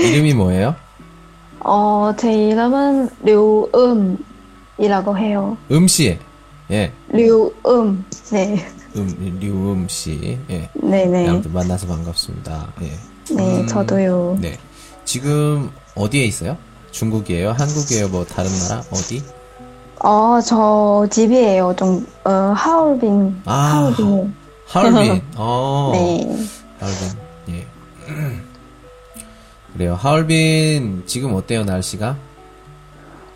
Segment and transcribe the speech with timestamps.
[0.00, 0.74] 이름이 뭐예요?
[1.60, 5.56] 어, 제 이름은 류음이라고 해요.
[5.70, 6.18] 음씨.
[6.70, 6.92] 예.
[7.08, 8.04] 류음.
[8.30, 8.66] 네.
[8.96, 10.38] 음, 류음 씨.
[10.50, 10.68] 예.
[10.74, 11.28] 네네.
[11.28, 12.72] 아무튼 만나서 반갑습니다.
[12.82, 12.92] 예.
[13.34, 14.38] 네, 음, 저도요.
[14.40, 14.58] 네.
[15.04, 16.56] 지금 어디에 있어요?
[16.90, 17.50] 중국이에요?
[17.52, 18.08] 한국이에요?
[18.08, 18.82] 뭐 다른 나라?
[18.90, 19.22] 어디?
[20.00, 21.74] 어, 저 집이에요.
[21.76, 23.42] 좀, 어, 하얼빈.
[23.44, 24.34] 아, 하얼빈.
[24.66, 25.22] 하얼빈.
[25.36, 25.90] 어.
[25.94, 26.46] 네.
[26.80, 27.18] 하얼빈.
[27.50, 27.66] 예.
[29.76, 29.94] 그래요.
[29.94, 32.16] 하얼빈 지금 어때요, 날씨가?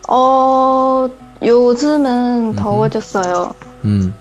[0.08, 1.06] 어,
[1.42, 3.52] 요즘은 더워졌어요.
[3.84, 4.14] 음.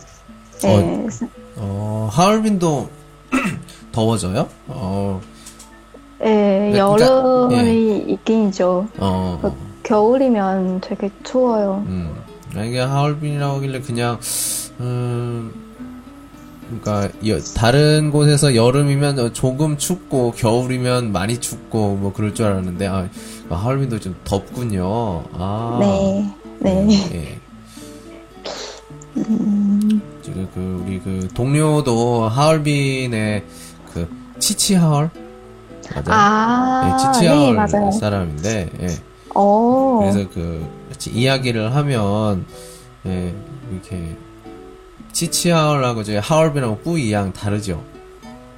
[0.61, 1.07] 네.
[1.55, 2.89] 어, 하얼빈도
[3.93, 4.49] 더워져요?
[4.67, 5.21] 어.
[6.19, 8.87] 네, 그러니까, 여름이 있긴이죠.
[8.97, 9.39] 어.
[9.41, 9.53] 그
[9.83, 11.85] 겨울이면 되게 추워요.
[11.87, 12.13] 음.
[12.53, 14.19] 아, 이게 하얼빈이라고 하길래 그냥
[14.81, 15.68] 음.
[16.69, 23.09] 그러니까 여- 다른 곳에서 여름이면 조금 춥고 겨울이면 많이 춥고 뭐 그럴 줄 알았는데 아,
[23.49, 25.23] 하얼빈도 좀 덥군요.
[25.33, 25.77] 아.
[25.79, 26.33] 네.
[26.59, 27.09] 네.
[27.13, 27.39] 예.
[29.17, 33.43] 음, 지금 그 우리 그 동료도 하얼빈의
[33.93, 34.07] 그
[34.39, 35.09] 치치 하얼
[35.91, 36.05] 맞아요.
[36.09, 37.91] 아, 예, 네, 치치 하얼 맞아요.
[37.91, 38.87] 사람인데 예.
[39.39, 39.99] 오.
[39.99, 42.45] 그래서 그 같이 이야기를 하면
[43.07, 43.33] 예,
[43.71, 44.15] 이렇게
[45.11, 47.81] 치치하얼하고 저희 하얼빈하고 뿌이양 다르죠.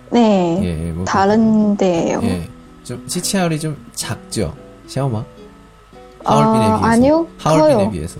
[0.09, 0.59] 네.
[0.61, 2.19] 예, 예, 뭐 다른 데예요.
[2.23, 2.47] 예,
[2.83, 4.53] 좀 치치하얼이 좀 작죠.
[4.87, 5.23] 샤오마
[6.23, 7.91] 하얼빈에 아, 비해서 아니요, 하얼빈에 커요.
[7.91, 8.19] 비해서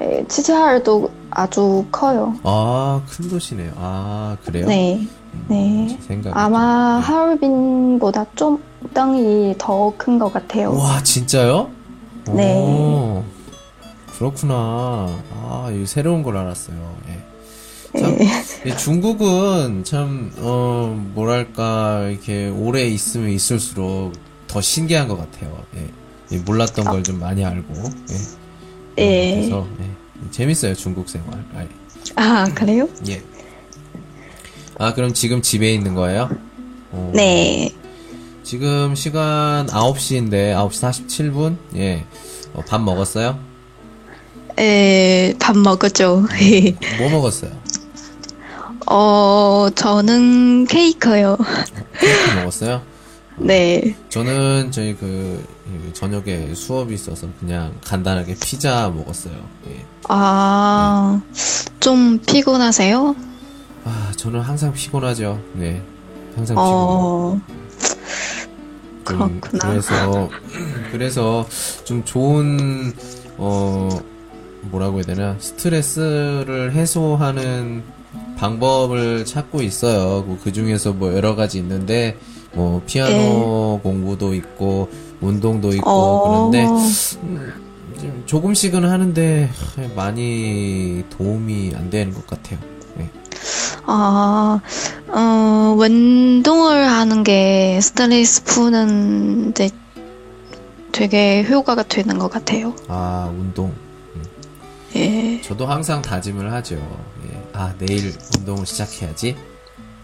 [0.00, 2.34] 예, 치즈할도 아주 커요.
[2.44, 3.72] 아 큰 도시네요.
[3.76, 4.66] 아 그래요?
[4.66, 5.06] 네.
[5.48, 5.98] 네.
[6.06, 8.62] 생각 아마 하얼빈보다 좀
[8.92, 10.74] 땅이 더 큰 것 같아요.
[10.76, 11.70] 와 진짜요?
[12.32, 12.54] 네.
[12.58, 13.24] 오,
[14.18, 15.08] 그렇구나.
[15.34, 16.76] 아, 이 새로운 걸 알았어요.
[17.08, 17.18] 예.
[17.98, 18.26] 참, 네.
[18.66, 24.12] 이 중국은 참, 어, 뭐랄까, 이렇게 오래 있으면 있을수록
[24.46, 25.62] 더 신기한 것 같아요.
[25.76, 25.88] 예.
[26.34, 27.74] 이 몰랐던 걸 좀 많이 알고.
[28.98, 29.02] 예.
[29.02, 29.34] 예.
[29.36, 30.30] 그래서, 예.
[30.30, 31.44] 재밌어요, 중국 생활.
[31.54, 31.68] 아, 예.
[32.16, 32.88] 아, 그래요?
[33.08, 33.22] 예.
[34.78, 36.30] 아, 그럼 지금 집에 있는 거예요?
[36.92, 37.74] 어, 네.
[38.42, 41.56] 지금 시간 9시인데, 9시 47분?
[41.76, 42.04] 예.
[42.54, 43.38] 어, 밥 먹었어요?
[44.58, 46.26] 예, 밥 먹었죠.
[46.98, 47.50] 뭐 먹었어요?
[48.94, 51.38] 어, 저는 케이크요.
[51.98, 52.82] 케이크 먹었어요?
[53.38, 53.96] 네.
[54.10, 59.32] 저는 저희 그, 그 저녁에 수업이 있어서 그냥 간단하게 피자 먹었어요.
[59.68, 59.86] 예.
[60.10, 61.22] 아,
[61.80, 63.16] 좀 피곤하세요?
[63.86, 65.40] 아, 저는 항상 피곤하죠.
[65.54, 65.82] 네.
[66.36, 66.56] 항상.
[66.58, 67.40] 어,
[69.08, 69.68] 좀 그렇구나.
[69.70, 70.28] 그래서,
[70.90, 71.46] 그래서
[71.84, 72.92] 좀 좋은,
[73.38, 73.88] 어,
[74.64, 78.01] 뭐라고 해야 되나, 스트레스를 해소하는
[78.36, 80.36] 방법을 찾고 있어요.
[80.42, 82.18] 그 중에서 뭐 여러 가지 있는데,
[82.54, 84.88] 뭐, 피아노 공부도 있고,
[85.20, 86.66] 운동도 있고, 어, 그런데,
[87.22, 87.52] 음,
[87.98, 89.48] 좀 조금씩은 하는데,
[89.94, 92.58] 많이 도움이 안 되는 것 같아요.
[92.96, 93.08] 네.
[93.86, 94.60] 아,
[95.08, 99.70] 어, 운동을 하는 게 스트레스 푸는 데
[100.92, 102.74] 되게 효과가 되는 것 같아요.
[102.88, 103.72] 아, 운동.
[104.96, 105.40] 예.
[105.42, 106.76] 저도 항상 다짐을 하죠.
[106.76, 107.42] 예.
[107.52, 109.36] 아, 내일 운동을 시작해야지.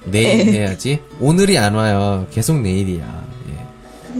[0.04, 1.02] 내일 해야지.
[1.20, 2.26] 오늘이 안 와요.
[2.30, 3.24] 계속 내일이야.
[3.50, 3.66] 예.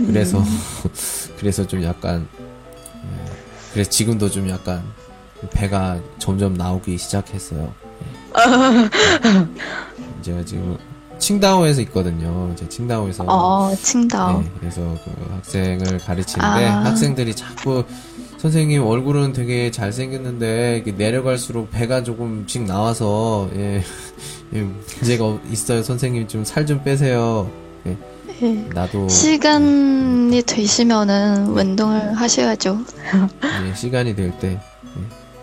[0.06, 0.42] 그래서,
[1.38, 3.32] 그래서 좀 약간, 예.
[3.72, 4.82] 그래서 지금도 좀 약간
[5.50, 7.72] 배가 점점 나오기 시작했어요.
[8.02, 8.38] 예.
[10.22, 10.76] 제가 지금
[11.18, 12.54] 칭다오에서 있거든요.
[12.56, 13.24] 제 칭다오에서.
[13.26, 14.40] 어, 칭다오.
[14.40, 16.84] 네, 그래서 그 학생을 가르치는데 아.
[16.84, 17.84] 학생들이 자꾸
[18.38, 23.82] 선생님 얼굴은 되게 잘생겼는데 내려갈수록 배가 조금씩 나와서 예,
[24.54, 25.82] 예, 문제가 있어요.
[25.82, 27.50] 선생님 좀 살좀 빼세요.
[27.86, 27.96] 예,
[28.42, 28.52] 예.
[28.72, 32.78] 나도 시간이 되시면은 운동을 하셔야죠.
[33.68, 34.60] 예, 시간이 될때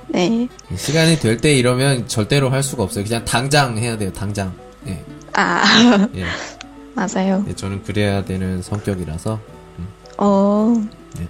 [0.08, 0.48] 네.
[0.72, 3.04] 예, 시간이 될 때 이러면 절대로 할 수가 없어요.
[3.04, 4.12] 그냥 당장 해야 돼요.
[4.14, 4.54] 당장.
[4.88, 5.04] 예,
[5.34, 6.24] 아, 예,
[6.96, 7.44] 맞아요.
[7.50, 9.38] 예, 저는 그래야 되는 성격이라서
[10.18, 10.74] 어,
[11.20, 11.28] 네.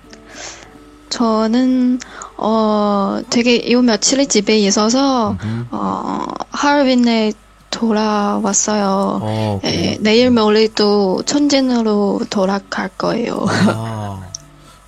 [1.10, 2.00] 저는,
[2.38, 7.34] 어, 되게 요 며칠 집에 있어서, 음, 어, 하얼빈에
[7.70, 9.20] 돌아왔어요.
[9.22, 9.98] 어, 예?
[10.00, 13.46] 내일 모레도 천진으로 돌아갈 거예요.
[13.50, 14.22] 아,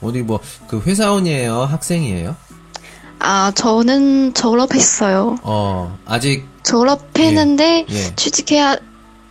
[0.01, 1.61] 어디 뭐 그 회사원이에요?
[1.63, 2.35] 학생이에요?
[3.19, 5.37] 아, 저는 졸업했어요.
[5.41, 8.15] 어, 아직 졸업했는데 예.
[8.15, 8.77] 취직해야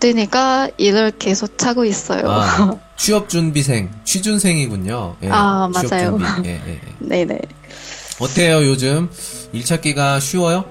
[0.00, 2.24] 되니까 일을 계속 찾고 있어요.
[2.30, 5.16] 아, 취업 준비생, 취준생이군요.
[5.22, 6.18] 예, 아, 맞아요.
[6.18, 6.48] 준비.
[6.48, 6.80] 예, 예, 예.
[6.98, 7.40] 네네.
[8.20, 9.10] 어때요, 요즘?
[9.52, 10.64] 일 찾기가 쉬워요?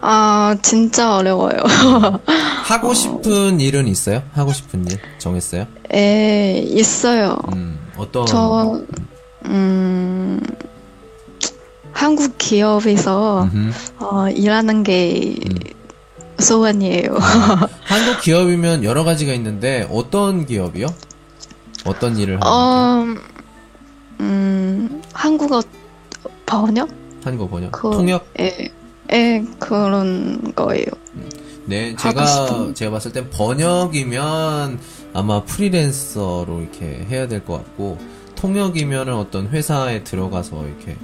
[0.00, 1.58] 아, 진짜 어려워요.
[2.64, 4.22] 하고 싶은 일은 있어요?
[4.32, 5.66] 하고 싶은 일 정했어요?
[5.94, 7.36] 예, 있어요.
[7.54, 8.82] 음, 어떤 저,
[9.46, 10.40] 음,
[11.92, 13.72] 한국 기업에서 음흠.
[14.00, 15.58] 어, 일하는 게 음.
[16.38, 17.16] 소원이에요.
[17.84, 20.86] 한국 기업이면 여러 가지가 있는데 어떤 기업이요?
[21.86, 23.04] 어떤 일을 하는 어,
[24.20, 25.62] 음, 한국어
[26.46, 26.88] 번역?
[27.22, 27.72] 한국 번역?
[27.72, 28.26] 그- 통역?
[28.40, 28.70] 예,
[29.12, 30.86] 예, 그런 거예요.
[31.66, 34.78] 네, 하고 제가 제가 봤을 땐 번역이면
[35.14, 37.98] 아마 프리랜서로 이렇게 해야 될 것 같고
[38.36, 40.96] 통역이면은 어떤 회사에 들어가서 이렇게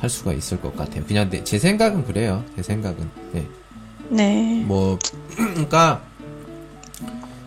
[0.00, 1.04] 할 수가 있을 것 같아요.
[1.06, 2.42] 그냥 내- 제 생각은 그래요.
[2.56, 3.08] 제 생각은.
[3.32, 3.46] 네.
[4.08, 4.62] 네.
[4.66, 4.98] 뭐
[5.36, 6.02] 그러니까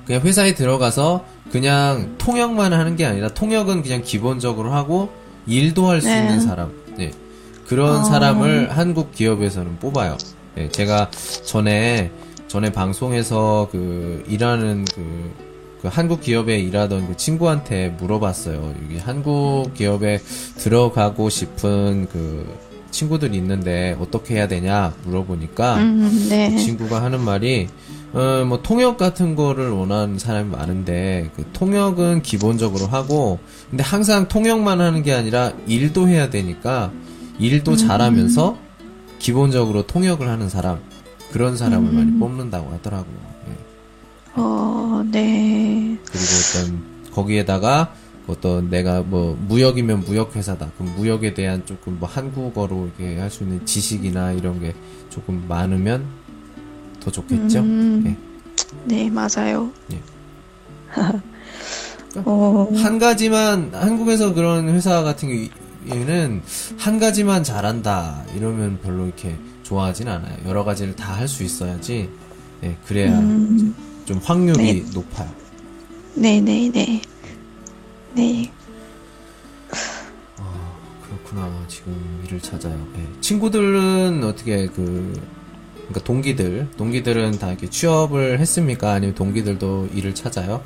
[0.05, 5.09] 그냥 회사에 들어가서 그냥 통역만 하는 게 아니라 통역은 그냥 기본적으로 하고
[5.47, 6.19] 일도 할수 네.
[6.19, 6.71] 있는 사람.
[6.97, 7.11] 네.
[7.67, 8.03] 그런 어.
[8.03, 10.17] 사람을 한국 기업에서는 뽑아요.
[10.55, 11.09] 네, 제가
[11.43, 12.11] 전에
[12.47, 15.33] 전에 방송에서 그 일하는 그,
[15.81, 18.73] 그 한국 기업에 일하던 그 친구한테 물어봤어요.
[18.83, 20.19] 여기 한국 기업에
[20.57, 22.47] 들어가고 싶은 그
[22.95, 26.56] 친구들이 있는데 어떻게 해야 되냐 물어보니까 음, 그 네.
[26.56, 27.68] 친구가 하는 말이
[28.13, 33.39] 어, 뭐 통역 같은 거를 원하는 사람이 많은데 그 통역은 기본적으로 하고
[33.69, 36.94] 근데 항상 통역만 하는 게 아니라 일도 해야 되니까
[37.38, 38.57] 일도 잘하면서
[39.19, 40.80] 기본적으로 통역을 하는 사람
[41.33, 43.18] 그런 사람을 많이 뽑는다고 하더라고요.
[43.50, 43.53] 예.
[44.36, 45.98] 어, 네.
[46.06, 47.94] 그리고 어떤 거기에다가
[48.27, 50.72] 어떤 내가 뭐 무역이면 무역 회사다.
[50.77, 54.74] 그럼 무역에 대한 조금 뭐 한국어로 이렇게 할 수 있는 지식이나 이런 게
[55.10, 56.06] 조금 많으면
[57.00, 57.60] 더 좋겠죠.
[57.60, 58.04] 음.
[58.07, 58.95] 예.
[58.95, 59.69] 네, 맞아요.
[59.94, 60.00] 예.
[62.25, 65.50] 어, 한 가지만 한국에서 그런 회사 같은
[65.88, 66.42] 경우에는
[66.77, 70.36] 한 가지만 잘한다 이러면 별로 이렇게 좋아하진 않아요.
[70.45, 72.10] 여러 가지를 다 할 수 있어야지.
[72.63, 73.75] 예, 그래야 음.
[74.06, 74.92] 좀 확률이 네.
[74.94, 75.30] 높아요.
[76.16, 76.86] 네, 네, 네.
[76.86, 77.01] 네.
[81.01, 81.51] 그렇구나.
[81.67, 82.75] 지금 일을 찾아요.
[82.97, 83.21] 예.
[83.21, 85.13] 친구들은 어떻게 그
[85.75, 88.91] 그러니까 동기들, 동기들은 다 이렇게 취업을 했습니까?
[88.94, 90.62] 아니면 동기들도 일을 찾아요?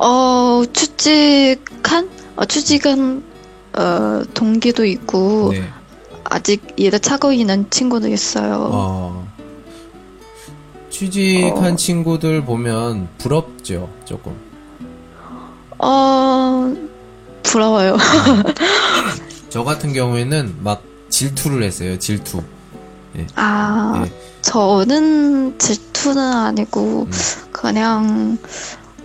[0.00, 3.22] 어, 취직한, 어, 취직은,
[3.78, 5.68] 어, 동기도 있고, 네.
[6.24, 8.68] 아직 일을 찾고 있는 친구도 있어요.
[8.72, 9.28] 어.
[10.90, 11.76] 취직한 어.
[11.76, 14.36] 친구들 보면 부럽죠, 조금.
[15.86, 16.74] 어,
[17.42, 17.98] 부러워요.
[19.50, 22.42] 저 같은 경우에는 막 질투를 했어요, 질투.
[23.36, 24.12] 아, 네.
[24.40, 27.10] 저는 질투는 아니고, 음.
[27.52, 28.38] 그냥,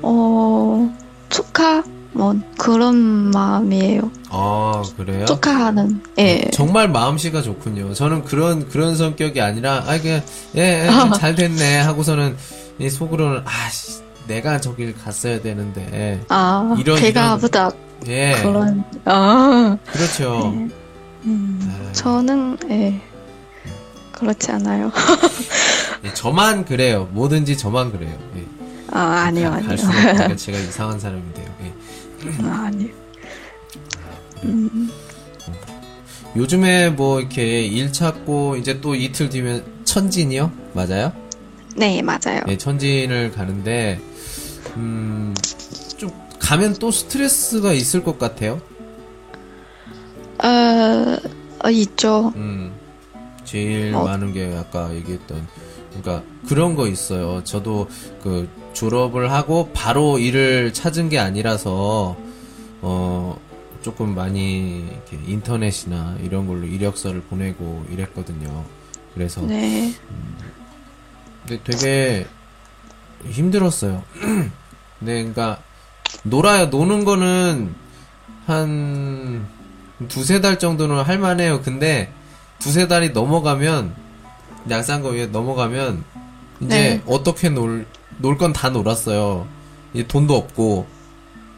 [0.02, 0.90] 어,
[1.28, 1.84] 축하?
[2.14, 4.10] 뭐, 그런 마음이에요.
[4.30, 5.26] 아, 그래요?
[5.26, 6.50] 축하하는, 예.
[6.52, 7.94] 정말 마음씨가 좋군요.
[7.94, 10.24] 저는 그런, 그런 성격이 아니라, 아, 그냥,
[10.56, 10.90] 예, 예,
[11.20, 11.82] 잘 됐네.
[11.82, 12.38] 하고서는,
[12.80, 16.24] 이 속으로는, 아, 씨, 내가 저길 갔어야 되는데.
[16.30, 17.72] 아, 이런- 배가 이런- 아프다.
[18.08, 18.36] 예.
[18.42, 20.54] 그런, 아, 그렇죠.
[20.56, 20.70] 네.
[21.26, 21.60] 음,
[21.90, 21.92] 아.
[21.92, 23.02] 저는, 예.
[24.12, 24.92] 그렇지 않아요.
[26.06, 27.10] 예, 저만 그래요.
[27.12, 28.16] 뭐든지 저만 그래요.
[28.38, 28.46] 예.
[28.92, 29.68] 아, 아니요, 가- 아니요.
[29.68, 29.92] 갈수록
[30.38, 31.46] 제가 이상한 사람인데요.
[31.64, 31.74] 예.
[32.46, 32.90] 아, 아니요.
[34.44, 34.90] 음,
[36.36, 40.52] 요즘에 뭐 이렇게 일 찾고 이제 또 이틀 뒤면 천진이요?
[40.74, 41.12] 맞아요?
[41.76, 42.42] 네, 맞아요.
[42.46, 44.00] 네, 천진을 가는데
[44.78, 45.34] 음,
[45.98, 48.62] 좀 가면 또 스트레스가 있을 것 같아요.
[50.44, 51.18] 어,
[51.64, 52.32] 어, 있죠.
[52.36, 52.74] 음,
[53.44, 54.04] 제일 어.
[54.04, 55.48] 많은 게 아까 얘기했던
[55.90, 57.44] 그러니까 그런 거 있어요.
[57.44, 57.90] 저도
[58.22, 62.16] 그 졸업을 하고 바로 일을 찾은 게 아니라서
[62.82, 63.40] 어
[63.82, 64.86] 조금 많이
[65.28, 68.66] 인터넷이나 이런 걸로 이력서를 보내고 이랬거든요.
[69.14, 69.94] 그래서 네.
[71.48, 72.28] 근데 되게
[73.28, 74.04] 힘들었어요.
[75.00, 75.60] 네, 그러니까
[76.24, 76.68] 놀아요.
[76.68, 77.74] 노는 거는
[78.46, 79.48] 한
[80.08, 81.62] 두세 달 정도는 할 만해요.
[81.62, 82.12] 근데
[82.60, 83.94] 두세 달이 넘어가면
[84.70, 86.04] 약산거 위에 넘어가면
[86.62, 87.02] 이제 네.
[87.08, 87.86] 어떻게 놀
[88.22, 89.48] 놀 건 다 놀았어요.
[89.94, 90.86] 이제 돈도 없고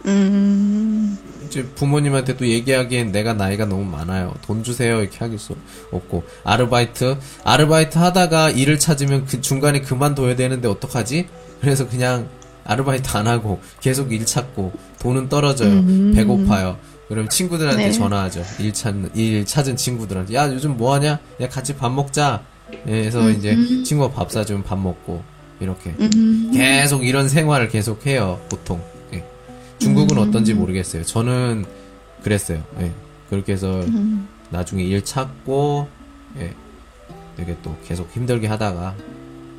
[0.05, 4.33] 음, 이제 부모님한테 또 얘기하기엔 내가 나이가 너무 많아요.
[4.41, 5.01] 돈 주세요.
[5.01, 5.55] 이렇게 하길 수
[5.91, 6.23] 없고.
[6.43, 11.27] 아르바이트, 아르바이트 하다가 일을 찾으면 그 중간에 그만둬야 되는데 어떡하지?
[11.59, 12.27] 그래서 그냥
[12.63, 15.71] 아르바이트 안 하고 계속 일 찾고 돈은 떨어져요.
[15.71, 16.13] 음.
[16.15, 16.77] 배고파요.
[17.07, 17.91] 그럼 친구들한테 네.
[17.91, 18.41] 전화하죠.
[18.59, 20.33] 일 찾는, 일 찾은 친구들한테.
[20.33, 21.19] 야, 요즘 뭐 하냐?
[21.41, 22.41] 야, 같이 밥 먹자.
[22.87, 23.53] 예, 그래서 이제
[23.83, 25.21] 친구가 밥 사주면 밥 먹고,
[25.59, 25.93] 이렇게.
[25.99, 28.81] 음, 계속 이런 생활을 계속 해요, 보통.
[29.81, 29.83] 예.
[29.83, 31.03] 중국은 어떤지 모르겠어요.
[31.03, 31.65] 저는
[32.23, 32.63] 그랬어요.
[32.79, 32.91] 예.
[33.29, 34.27] 그렇게 해서 음.
[34.51, 35.87] 나중에 일 찾고,
[36.37, 36.53] 예.
[37.35, 38.95] 되게 또 계속 힘들게 하다가,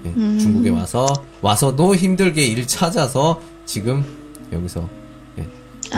[0.06, 0.08] 예.
[0.10, 0.38] 음.
[0.38, 1.06] 중국에 와서,
[1.40, 4.04] 와서도 힘들게 일 찾아서 지금
[4.52, 4.88] 여기서,
[5.38, 5.48] 예.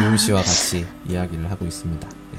[0.00, 2.08] 유음 씨와 같이 이야기를 하고 있습니다.
[2.08, 2.38] 예.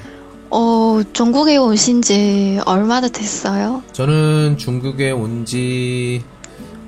[0.49, 3.83] 어, 중국에 오신 지 얼마나 됐어요?
[3.91, 6.23] 저는 중국에 온 지,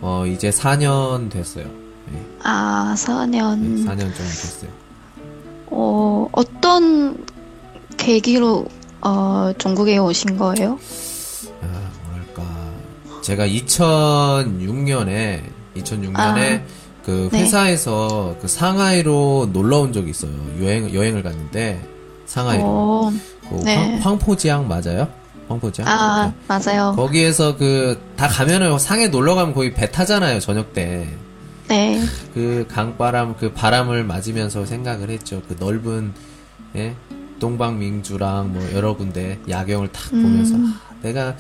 [0.02, 1.66] 어, 이제 4년 됐어요.
[2.14, 2.26] 예.
[2.44, 3.58] 아, 4년.
[3.60, 4.87] 네, 4년 정도 됐어요.
[5.70, 7.26] 어, 어떤
[7.98, 8.66] 계기로,
[9.02, 10.80] 어, 중국에 오신 거예요?
[11.62, 12.72] 아, 뭐랄까.
[13.22, 15.42] 제가 2006년에,
[15.76, 16.62] 2006년에 아,
[17.04, 17.42] 그 네.
[17.42, 20.32] 회사에서 그 상하이로 놀러 온 적이 있어요.
[20.62, 21.82] 여행, 여행을 갔는데,
[22.26, 22.64] 상하이로.
[22.66, 23.12] 어,
[23.50, 23.76] 그 네.
[23.76, 25.08] 황, 황포지항 맞아요?
[25.48, 25.88] 황포지항?
[25.88, 26.34] 아, 네.
[26.48, 26.94] 맞아요.
[26.96, 31.08] 거기에서 그, 다 가면은 상해 놀러 가면 거기 배 타잖아요, 저녁 때.
[31.68, 32.02] 네.
[32.34, 35.42] 그 강바람, 그 바람을 맞으면서 생각을 했죠.
[35.48, 36.14] 그 넓은,
[36.76, 36.96] 예?
[37.40, 40.74] 동방민주랑 뭐 여러 군데 야경을 탁 보면서, 음.
[40.74, 41.36] 아, 내가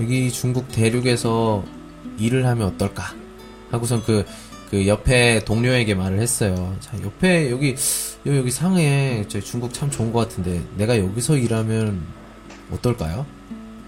[0.00, 1.64] 여기 중국 대륙에서
[2.18, 3.14] 일을 하면 어떨까?
[3.70, 4.24] 하고선 그,
[4.70, 6.76] 그 옆에 동료에게 말을 했어요.
[6.80, 7.74] 자, 옆에 여기,
[8.26, 12.02] 여기, 여기 상해, 저 중국 참 좋은 것 같은데, 내가 여기서 일하면
[12.72, 13.24] 어떨까요?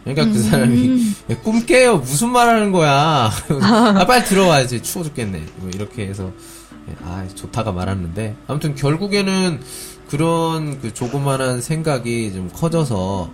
[0.06, 1.96] 그러니까 그 사람이, 야, 꿈 깨요.
[1.98, 3.30] 무슨 말 하는 거야.
[3.60, 4.60] 아, 빨리 들어와.
[4.60, 5.42] 이제 추워 죽겠네.
[5.56, 6.30] 뭐 이렇게 해서,
[6.88, 8.36] 예, 아, 좋다가 말았는데.
[8.46, 9.60] 아무튼 결국에는
[10.08, 13.30] 그런 그 조그만한 생각이 좀 커져서,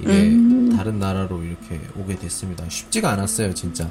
[0.00, 0.74] 이게 음.
[0.74, 2.64] 다른 나라로 이렇게 오게 됐습니다.
[2.66, 3.90] 쉽지가 않았어요, 진짜.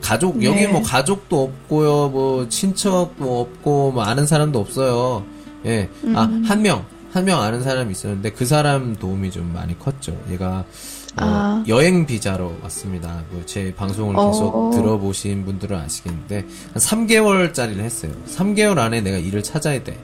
[0.00, 0.46] 가족, 네.
[0.46, 5.24] 여기 뭐 가족도 없고요, 뭐 친척도 없고, 뭐 아는 사람도 없어요.
[5.66, 5.88] 예.
[6.14, 6.44] 아, 음.
[6.44, 10.16] 한 명, 한 명 아는 사람이 있었는데 그 사람 도움이 좀 많이 컸죠.
[10.30, 10.64] 얘가
[11.16, 11.64] 어, 아.
[11.68, 13.22] 여행 비자로 왔습니다.
[13.30, 14.30] 뭐제 방송을 어.
[14.30, 18.12] 계속 들어보신 분들은 아시겠는데 한 3개월짜리를 했어요.
[18.28, 19.98] 3개월 안에 내가 일을 찾아야 돼.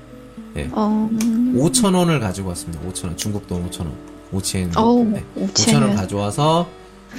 [0.57, 0.69] 예.
[0.73, 1.55] 어, 음.
[1.57, 2.83] 5천 원을 가지고 왔습니다.
[2.89, 3.17] 5천 원.
[3.17, 3.95] 중국 돈 5천 원.
[4.35, 5.13] 5천 어우, 원.
[5.15, 5.25] 네.
[5.37, 5.97] 5천 5천 원 원.
[5.97, 6.69] 가져와서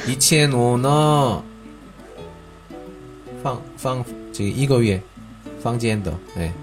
[0.06, 1.44] 2천 원어
[3.44, 5.02] 방, 방, 저기 이거 위에
[5.64, 6.20] 방지엔더.
[6.36, 6.54] 네.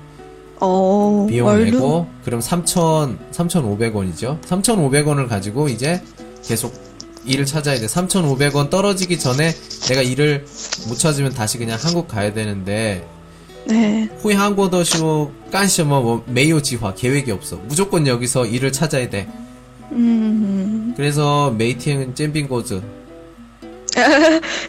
[0.60, 1.74] 어, 비용 월급?
[1.74, 4.40] 내고 그럼 3,000 3,500원이죠.
[4.42, 6.00] 3,500원을 가지고 이제
[6.44, 6.72] 계속
[7.26, 7.86] 일을 찾아야 돼.
[7.86, 9.52] 3,500원 떨어지기 전에
[9.88, 10.44] 내가 일을
[10.88, 13.06] 못 찾으면 다시 그냥 한국 가야 되는데
[13.66, 14.08] 네.
[14.20, 17.56] 후에 한국도시로 깐시뭐 뭐 메이오 지화 계획이 없어.
[17.66, 19.28] 무조건 여기서 일을 찾아야 돼.
[19.92, 22.82] 음, 그래서 메이팅은 잼빙고즈.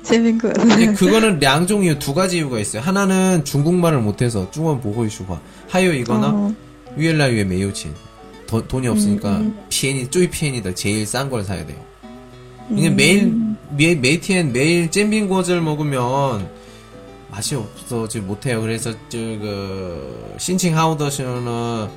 [0.03, 2.81] 재밌고 근데 그거는 량종 이유 두 가지 이유가 있어요.
[2.81, 5.39] 하나는 중국말을 못해서 중원 보고 슈화.
[5.67, 6.55] 하요 이거나 어,
[6.95, 7.93] 위엘라 위에 메이오친.
[8.47, 9.59] 돈- 돈이 없으니까 음.
[9.69, 10.73] 피엔이 쪼이 피엔이다.
[10.75, 11.77] 제일 싼 걸 사야 돼요.
[12.69, 12.77] 음.
[12.77, 13.33] 이게 매일
[13.69, 16.50] 매, 메이티엔 매일 잼빙고즈를 먹으면
[17.29, 18.62] 맛이 없어지 못해요.
[18.62, 21.88] 그래서 저그 신칭하우더시는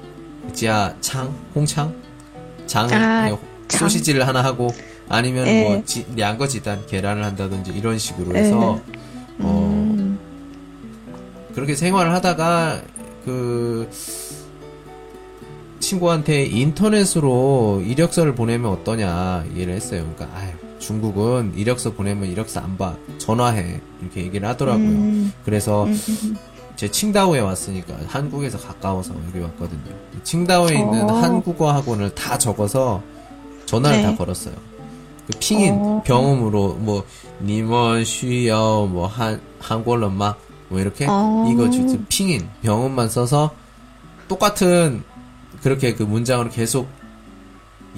[0.52, 1.94] 지아 창 홍창
[2.66, 3.80] 장 아, 예, 장.
[3.80, 4.68] 소시지를 하나 하고
[5.08, 5.62] 아니면 예.
[5.64, 8.80] 뭐 지, 량거지단 계란을 한다든지 이런 식으로 해서
[9.38, 10.18] 어 음,
[11.54, 12.82] 그렇게 생활을 하다가
[13.24, 13.88] 그
[15.80, 20.08] 친구한테 인터넷으로 이력서를 보내면 어떠냐 얘기를 했어요.
[20.14, 22.96] 그러니까 아유, 중국은 이력서 보내면 이력서 안 봐.
[23.18, 23.80] 전화해.
[24.00, 24.86] 이렇게 얘기를 하더라고요.
[24.86, 26.36] 음, 그래서 음,
[26.74, 29.94] 제 칭다오에 왔으니까 한국에서 가까워서 여기 왔거든요.
[30.24, 31.14] 칭다오에 있는 어.
[31.14, 33.02] 한국어 학원을 다 적어서
[33.66, 34.02] 전화를 네.
[34.02, 34.54] 다 걸었어요.
[35.26, 36.02] 그 핑인 어.
[36.04, 37.04] 병음으로 뭐
[37.42, 40.34] 니먼 쉬요 뭐한 한국어마
[40.68, 41.46] 뭐 이렇게 어.
[41.50, 41.68] 이거
[42.08, 43.50] 핑인 병음만 써서
[44.26, 45.04] 똑같은
[45.62, 46.88] 그렇게 그 문장으로 계속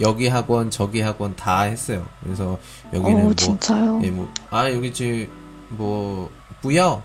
[0.01, 2.07] 여기 학원 저기 학원 다 했어요.
[2.23, 2.59] 그래서
[2.93, 6.31] 여기는 오, 뭐, 예, 뭐, 아 여기 지뭐
[6.61, 7.03] 부여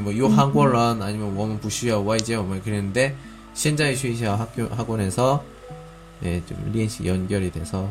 [0.00, 0.38] 뭐요 음.
[0.38, 3.14] 학원은 아니면 워먼 부시야 와이제요 뭐 그랬는데
[3.54, 5.44] 신자의 쉬이샤 학교 학원에서
[6.24, 7.90] 예, 좀 리엔씨 연결이 돼서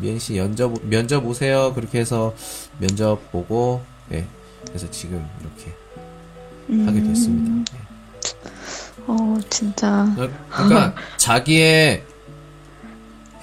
[0.00, 2.34] 리엔씨 면접 면접 오세요 그렇게 해서
[2.78, 3.82] 면접 보고
[4.12, 4.26] 예,
[4.66, 5.74] 그래서 지금 이렇게
[6.70, 6.86] 음.
[6.86, 7.50] 하게 됐습니다.
[7.50, 7.64] 음.
[7.74, 7.88] 예.
[9.06, 12.04] 어 진짜 어, 그러니까 자기의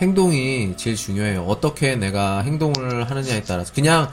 [0.01, 1.43] 행동이 제일 중요해요.
[1.43, 4.09] 어떻게 내가 행동을 하느냐에 따라서 그냥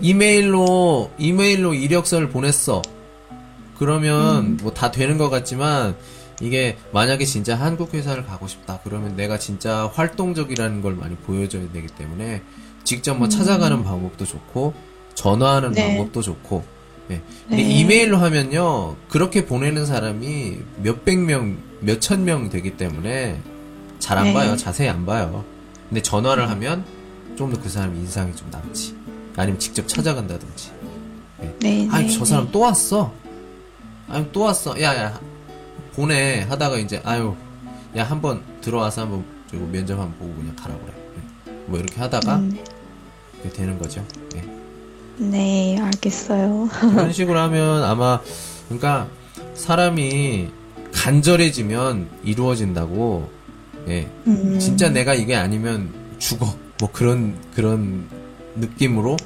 [0.00, 2.82] 이메일로 이메일로 이력서를 보냈어.
[3.78, 5.96] 그러면 뭐다 되는 것 같지만
[6.40, 11.86] 이게 만약에 진짜 한국 회사를 가고 싶다 그러면 내가 진짜 활동적이라는 걸 많이 보여줘야 되기
[11.88, 12.42] 때문에
[12.84, 14.74] 직접 뭐 찾아가는 방법도 좋고
[15.14, 15.74] 전화하는 음.
[15.74, 15.88] 네.
[15.88, 16.64] 방법도 좋고
[17.10, 17.20] 예.
[17.48, 17.80] 근데 네.
[17.80, 23.40] 이메일로 하면요 그렇게 보내는 사람이 몇백 명 몇천 명 되기 때문에
[24.02, 24.32] 잘안 네.
[24.34, 25.44] 봐요 자세히 안 봐요
[25.88, 26.84] 근데 전화를 하면
[27.36, 28.96] 좀 더 그 사람 인상이 좀 남지
[29.36, 30.70] 아니면 직접 찾아간다든지
[31.60, 33.12] 네, 아니 네, 저 사람 또 왔어.
[34.08, 34.80] 아니 또 왔어.
[34.80, 35.18] 야야
[35.94, 37.34] 보내 하다가 이제 아유
[37.96, 40.92] 야 한번 들어와서 한번 저거 면접 한번 보고 그냥 가라 그래.
[41.16, 41.52] 네.
[41.66, 42.58] 뭐 이렇게 하다가 음,
[43.52, 44.04] 되는 거죠.
[44.36, 44.44] 예.
[45.16, 46.68] 네, 알겠어요.
[46.78, 48.20] 그런 식으로 하면 아마
[48.68, 49.08] 그러니까
[49.54, 50.48] 사람이
[50.92, 53.30] 간절해지면 이루어진다고.
[53.88, 54.08] 예.
[54.26, 56.54] 음, 진짜 내가 이게 아니면 죽어.
[56.80, 58.06] 뭐 그런 그런
[58.56, 59.16] 느낌으로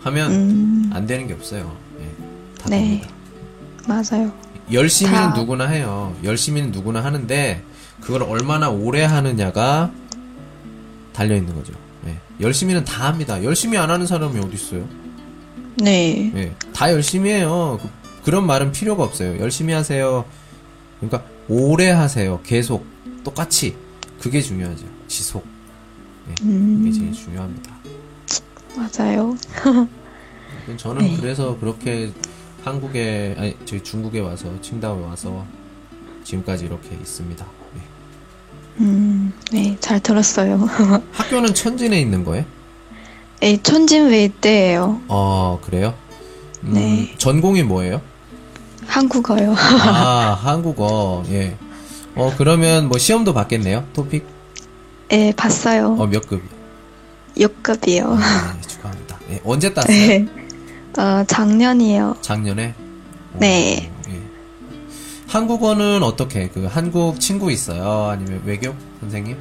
[0.00, 1.76] 하면 음, 안 되는 게 없어요.
[2.00, 2.04] 예.
[2.60, 2.78] 다 네.
[2.80, 3.08] 됩니다.
[3.86, 4.32] 맞아요.
[4.72, 6.14] 열심히는 다- 누구나 해요.
[6.22, 7.62] 열심히는 누구나 하는데
[8.00, 9.90] 그걸 얼마나 오래 하느냐가
[11.12, 11.72] 달려 있는 거죠.
[12.06, 12.16] 예.
[12.40, 13.42] 열심히는 다 합니다.
[13.44, 14.84] 열심히 안 하는 사람이 어디 있어요?
[15.76, 16.54] 네, 예.
[16.72, 17.78] 다 열심히 해요.
[18.24, 19.38] 그, 런 말은 필요가 없어요.
[19.40, 20.24] 열심히 하세요.
[21.00, 22.40] 그러니까 오래 하세요.
[22.44, 22.86] 계속
[23.24, 23.74] 똑같이
[24.20, 24.84] 그게 중요하죠.
[25.08, 25.44] 지속
[26.26, 27.72] 그게 음, 제일 중요합니다.
[28.76, 29.34] 맞아요.
[30.76, 31.16] 저는 네.
[31.18, 32.12] 그래서 그렇게
[32.62, 35.44] 한국에 아니 저희 중국에 와서 칭다오에 와서
[36.24, 37.46] 지금까지 이렇게 있습니다.
[37.76, 37.80] 예.
[38.82, 40.58] 음, 네, 잘 들었어요.
[41.12, 42.44] 학교는 천진에 있는 거예요?
[43.42, 45.00] 에 천진 외대예요.
[45.08, 45.94] 어, 그래요?
[46.64, 47.14] 음, 네.
[47.16, 48.02] 전공이 뭐예요?
[48.86, 49.54] 한국어요.
[49.56, 51.24] 아, 한국어.
[51.30, 51.56] 예.
[52.16, 53.84] 어, 그러면 뭐 시험도 받겠네요?
[53.92, 54.26] 토픽?
[55.12, 55.96] 예, 봤어요.
[55.98, 56.48] 어, 몇 급이요?
[57.36, 58.16] 6급이요.
[58.18, 59.18] 네, 축하합니다.
[59.30, 59.96] 예, 언제 땄어요?
[59.96, 60.26] 네.
[60.98, 62.16] 어, 작년이요.
[62.20, 62.74] 작년에?
[63.34, 63.90] 오, 네.
[64.08, 64.20] 예.
[65.28, 66.48] 한국어는 어떻게?
[66.48, 68.08] 그 한국 친구 있어요?
[68.10, 69.36] 아니면 외교 선생님?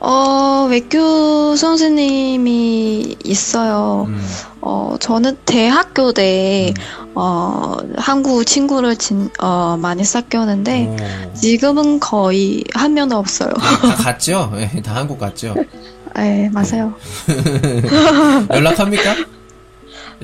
[0.00, 4.04] 어, 외교 선생님이 있어요.
[4.08, 4.20] 음,
[4.66, 7.12] 어, 저는 대학교 때, 음.
[7.14, 11.34] 어, 한국 친구를 진, 어, 많이 사귀었는데, 오.
[11.34, 13.50] 지금은 거의 한 명도 없어요.
[13.52, 14.50] 다 갔죠?
[14.56, 15.54] 예, 다 한국 갔죠?
[16.16, 16.94] 네, 맞아요.
[18.54, 19.14] 연락합니까?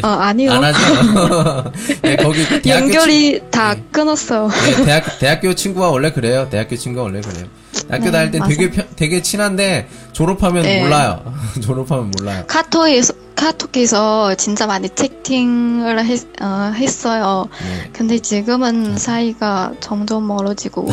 [0.02, 0.52] 어, 아니요.
[0.52, 1.72] 안 하죠?
[2.04, 3.84] 예, 거기 연결이 다 네.
[3.92, 4.48] 끊었어요.
[4.48, 6.48] 네, 대학, 대학교 친구가 원래 그래요.
[6.48, 7.44] 대학교 친구가 원래 그래요.
[7.88, 8.40] 대학교 네, 다닐 때.
[8.48, 10.80] 되게, 편- 되게 친한데, 졸업하면 네.
[10.82, 11.22] 몰라요.
[11.60, 12.44] 졸업하면 몰라요.
[12.46, 17.48] 카톡에서, 카톡에서 진짜 많이 채팅을 했, 어, 했어요.
[17.62, 17.90] 네.
[17.90, 20.86] 근데 지금은 사이가 점점 멀어지고,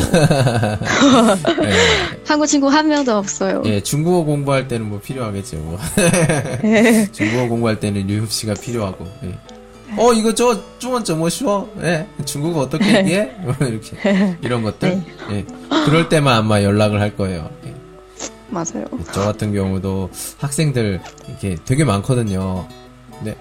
[1.60, 1.72] 네.
[2.26, 3.62] 한국 친구 한 명도 없어요.
[3.66, 5.58] 예, 중국어 공부할 때는 뭐 필요하겠죠.
[5.58, 5.78] 뭐.
[7.12, 9.06] 중국어 공부할 때는 류흡 씨가 필요하고.
[9.24, 9.38] 예.
[9.98, 11.70] 어, 이거 저, 중원 좀 쉬워?
[11.82, 12.06] 예.
[12.24, 13.30] 중국어 어떻게 얘기해?
[13.40, 14.36] 뭐 이렇게.
[14.40, 15.02] 이런 것들.
[15.32, 15.44] 예.
[15.84, 17.50] 그럴 때만 아마 연락을 할 거예요.
[18.48, 18.54] 예.
[18.54, 18.86] 맞아요.
[19.12, 22.66] 저 같은 경우도 학생들 이렇게 되게 많거든요.
[23.10, 23.36] 근데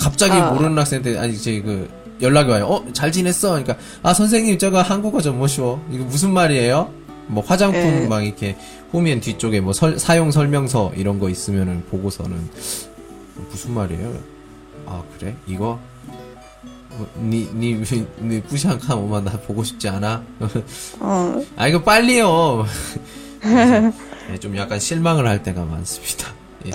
[0.00, 0.52] 갑자기 아.
[0.52, 1.88] 모르는 학생들 아니 제그
[2.22, 2.66] 연락이 와요.
[2.66, 3.50] 어, 잘 지냈어?
[3.50, 5.80] 그러니까 아 선생님 저거 한국어 좀 모시오.
[5.90, 6.90] 이거 무슨 말이에요?
[7.26, 8.06] 뭐 화장품 예.
[8.08, 8.56] 막 이렇게
[8.90, 12.36] 후면 뒤쪽에 뭐 설- 사용 설명서 이런 거 있으면은 보고서는
[13.50, 14.12] 무슨 말이에요?
[14.86, 15.36] 아 그래?
[15.46, 15.78] 이거
[16.90, 20.22] 어, 니니니 부시한칸 오만 나 보고 싶지 않아?
[20.98, 22.66] 어, 아 이거 빨리요.
[24.30, 26.32] 예, 좀 약간 실망을 할 때가 많습니다.
[26.66, 26.70] 예.
[26.70, 26.72] 예.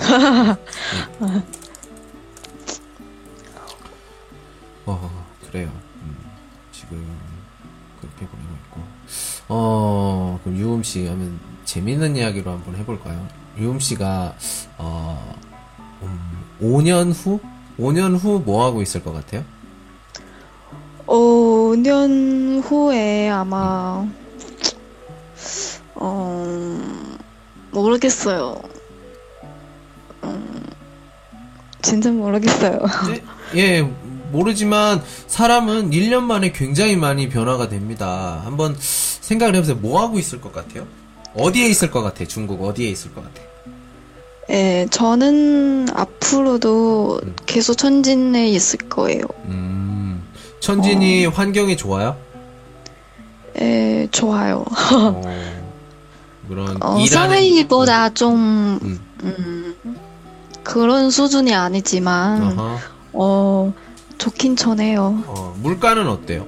[4.86, 5.10] 어
[5.48, 5.70] 그래요.
[6.02, 6.16] 음,
[6.72, 7.04] 지금
[8.00, 8.80] 그렇게 보내고 있고.
[9.48, 13.26] 어 그럼 유음 씨 하면 재밌는 이야기로 한번 해볼까요?
[13.58, 14.34] 유음 씨가
[14.78, 15.34] 어
[16.02, 17.40] 음, 5년 후
[17.78, 19.44] 5년 후 뭐 하고 있을 것 같아요?
[21.06, 24.04] 5년 후에 아마,
[25.96, 26.44] 어,
[27.72, 28.60] 모르겠어요.
[30.24, 30.64] 음,
[31.82, 32.78] 진짜 모르겠어요.
[33.54, 33.82] 예, 예,
[34.30, 38.40] 모르지만 사람은 1년 만에 굉장히 많이 변화가 됩니다.
[38.44, 39.76] 한번 생각을 해보세요.
[39.76, 40.86] 뭐 하고 있을 것 같아요?
[41.34, 42.28] 어디에 있을 것 같아요?
[42.28, 43.46] 중국 어디에 있을 것 같아요?
[44.48, 49.22] 예, 저는 앞으로도 계속 천진에 있을 거예요.
[49.46, 50.22] 음,
[50.60, 52.16] 천진이 환경이 좋아요?
[53.60, 54.64] 예, 좋아요.
[54.92, 55.22] 어,
[56.48, 59.00] 그런 어, 일하는 사회보다 좀, 음.
[59.22, 59.76] 음,
[60.62, 62.78] 그런 수준이 아니지만, 어허.
[63.12, 63.72] 어,
[64.18, 65.22] 좋긴 전해요.
[65.26, 66.46] 어, 물가는 어때요?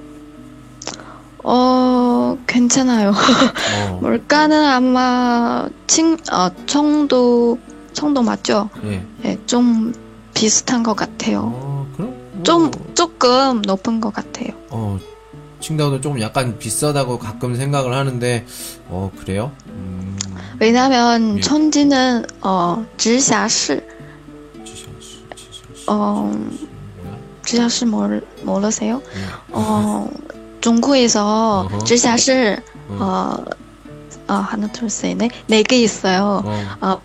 [1.43, 3.11] 어, 괜찮아요.
[3.89, 7.57] 어, 물가는 아마, 칭, 어, 청도,
[7.93, 8.69] 청도 맞죠?
[8.85, 9.05] 예.
[9.25, 9.93] 예, 좀
[10.33, 11.51] 비슷한 것 같아요.
[11.53, 14.49] 어, 그럼 뭐, 좀, 조금 높은 것 같아요.
[14.69, 14.97] 어,
[15.59, 18.45] 칭다오는 조금 약간 비싸다고 가끔 생각을 하는데
[18.87, 19.51] 어 그래요?
[19.67, 20.17] 음...
[20.59, 21.41] 왜냐하면 예.
[21.41, 23.81] 천지는 어 지샤시
[24.65, 26.33] 지샤시 어
[27.45, 29.01] 지샤시 뭘 모르세요?
[29.15, 29.19] 예.
[29.51, 30.09] 어
[30.61, 32.57] 중국에서 지샤시
[32.89, 33.45] 어, 어,
[34.27, 36.43] 어 하나 둘셋넷네 개 있어요.
[36.45, 37.01] 어, 어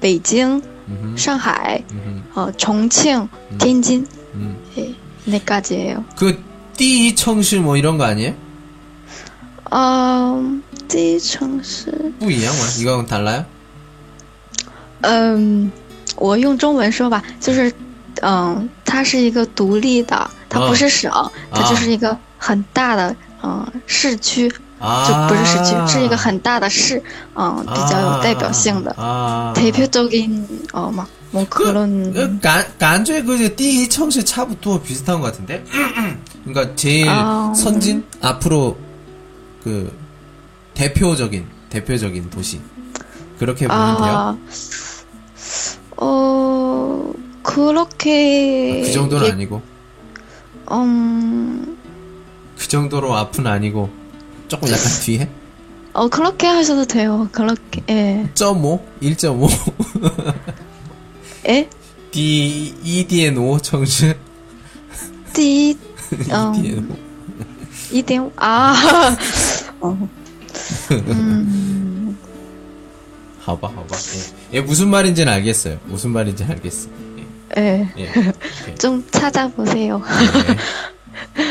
[0.00, 0.62] 베이징,
[1.16, 1.84] 상하이,
[2.34, 3.58] 어, 종칭, 음.
[3.58, 4.56] 텐진 음.
[4.74, 6.04] 네 네가지예요.
[6.16, 6.42] 그
[6.77, 8.33] 띠청시 뭐 이런 거 아니에요?
[9.71, 12.61] 嗯，第一城市，不一样吗？
[12.77, 13.45] 이건 달라요?
[15.01, 15.71] 嗯，
[16.15, 17.73] 我用中文说吧，就是，
[18.21, 21.11] 嗯，它是一个独立的，它不是省，
[21.51, 27.01] 它就是一个很大的，嗯，市区，就 아, 不是市区，是一个很大的市，
[27.35, 35.64] 嗯，比较有代表性的， 아, 대표적인 어, 막, 뭐 그런, 그, 간, 간주의 그 띠청시 차부터 비슷한 것 같은데?
[36.44, 37.52] 그러니까 제일 아.
[37.54, 38.04] 선진?
[38.20, 38.78] 앞으로
[39.62, 39.94] 그
[40.74, 42.60] 대표적인, 대표적인 도시.
[43.38, 44.06] 그렇게 보면 돼요?
[44.06, 44.38] 아,
[45.98, 47.12] 어,
[47.42, 49.62] 그렇게, 그 정도는 예, 아니고.
[50.72, 51.78] 음,
[52.56, 53.90] 그 정도로 앞은 아니고.
[54.48, 55.28] 조금 약간 뒤에?
[55.92, 57.28] 어, 그렇게 하셔도 돼요.
[57.32, 58.30] 그렇게, 예.
[58.34, 58.80] 1.5?
[59.02, 59.48] 1.5?
[61.47, 61.69] 예?
[62.11, 64.13] D, EDN5 청시?
[65.33, 65.77] 第一，
[66.29, 66.95] 嗯， EDN5.
[67.91, 68.73] 一点五啊，
[69.79, 69.97] 哦，
[70.89, 72.15] 嗯，
[73.39, 73.97] 好吧, 好吧.
[74.51, 74.57] 예.
[74.57, 75.79] 예, 무슨 말인지는 알겠어요.
[75.85, 76.89] 무슨 말인지는 알겠어.
[77.57, 77.87] 예.
[77.97, 78.33] 예, 예.
[78.75, 80.01] 좀 찾아보세요.
[81.35, 81.43] 네.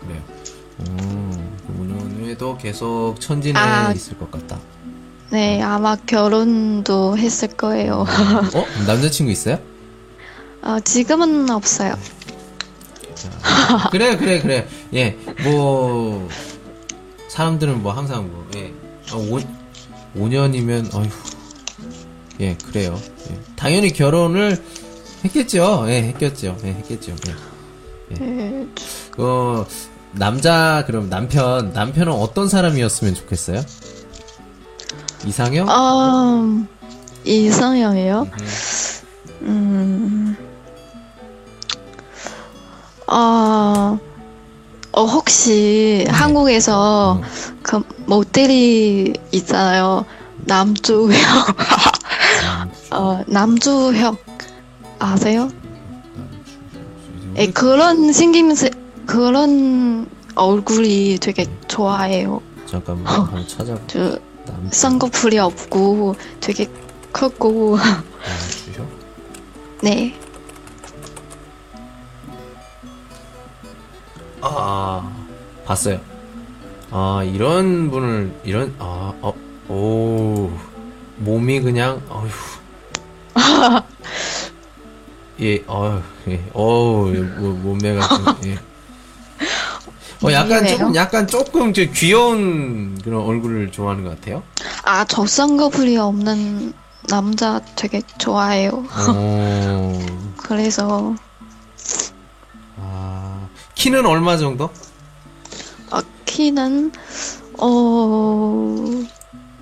[0.00, 0.22] 그래요.
[0.78, 0.84] 오,
[1.66, 3.92] 그분은 도 계속 천진에 아.
[3.92, 4.58] 있을 것 같다.
[5.35, 8.05] 네, 아마 결혼도 했을 거예요.
[8.55, 8.65] 어?
[8.87, 9.59] 남자친구 있어요?
[10.61, 11.97] 어, 지금은 없어요.
[13.91, 14.65] 그래, 그래, 그래.
[14.93, 16.29] 예, 뭐,
[17.27, 18.71] 사람들은 뭐 항상 뭐, 예,
[19.11, 19.39] 어, 5,
[20.17, 21.09] 5년이면, 어휴.
[22.39, 22.97] 예, 그래요.
[23.29, 23.37] 예.
[23.57, 24.63] 당연히 결혼을
[25.25, 25.83] 했겠죠.
[25.89, 26.57] 예, 했겠죠.
[26.63, 27.13] 예, 했겠죠.
[27.27, 28.15] 예.
[28.21, 28.67] 예,
[29.17, 29.65] 어,
[30.13, 33.65] 남자, 그럼 남편, 남편은 어떤 사람이었으면 좋겠어요?
[35.25, 35.67] 이상형?
[35.69, 36.65] 어,
[37.23, 38.27] 이상형이요?
[39.41, 40.37] 음,
[43.07, 43.99] 어,
[44.91, 47.21] 어, 혹시 한국에서
[47.63, 50.05] 그 모델이 있잖아요.
[50.37, 51.19] 남주형.
[52.91, 54.17] 어, 남주형.
[54.99, 55.49] 아세요?
[57.37, 58.69] 예, 그런 생김새,
[59.05, 62.41] 그런 얼굴이 되게 좋아해요.
[62.65, 63.79] 잠깐만, 한번 찾아봐.
[63.87, 64.19] 저, 남,
[64.71, 66.69] 쌍꺼풀이 없고 되게
[67.11, 68.89] 크고, 남주형?
[69.81, 70.19] 네.
[74.41, 75.11] 아,
[75.65, 75.99] 봤어요.
[76.91, 79.33] 아, 이런 분을, 이런, 아, 어,
[79.69, 80.51] 오,
[81.17, 82.29] 몸이 그냥, 어휴.
[85.41, 88.59] 예, 어휴, 예, 어우, 예, 뭐, 몸매가 좀, 예.
[90.23, 90.77] 어, 약간 왜요?
[90.77, 94.43] 조금, 약간 조금 저 귀여운 그런 얼굴을 좋아하는 것 같아요.
[94.83, 96.73] 아, 저 쌍꺼풀이 없는
[97.09, 98.85] 남자 되게 좋아해요.
[99.09, 100.05] 어,
[100.37, 101.15] 그래서,
[102.77, 104.69] 아, 키는 얼마 정도?
[105.91, 106.91] 어, 키는,
[107.59, 108.85] 어,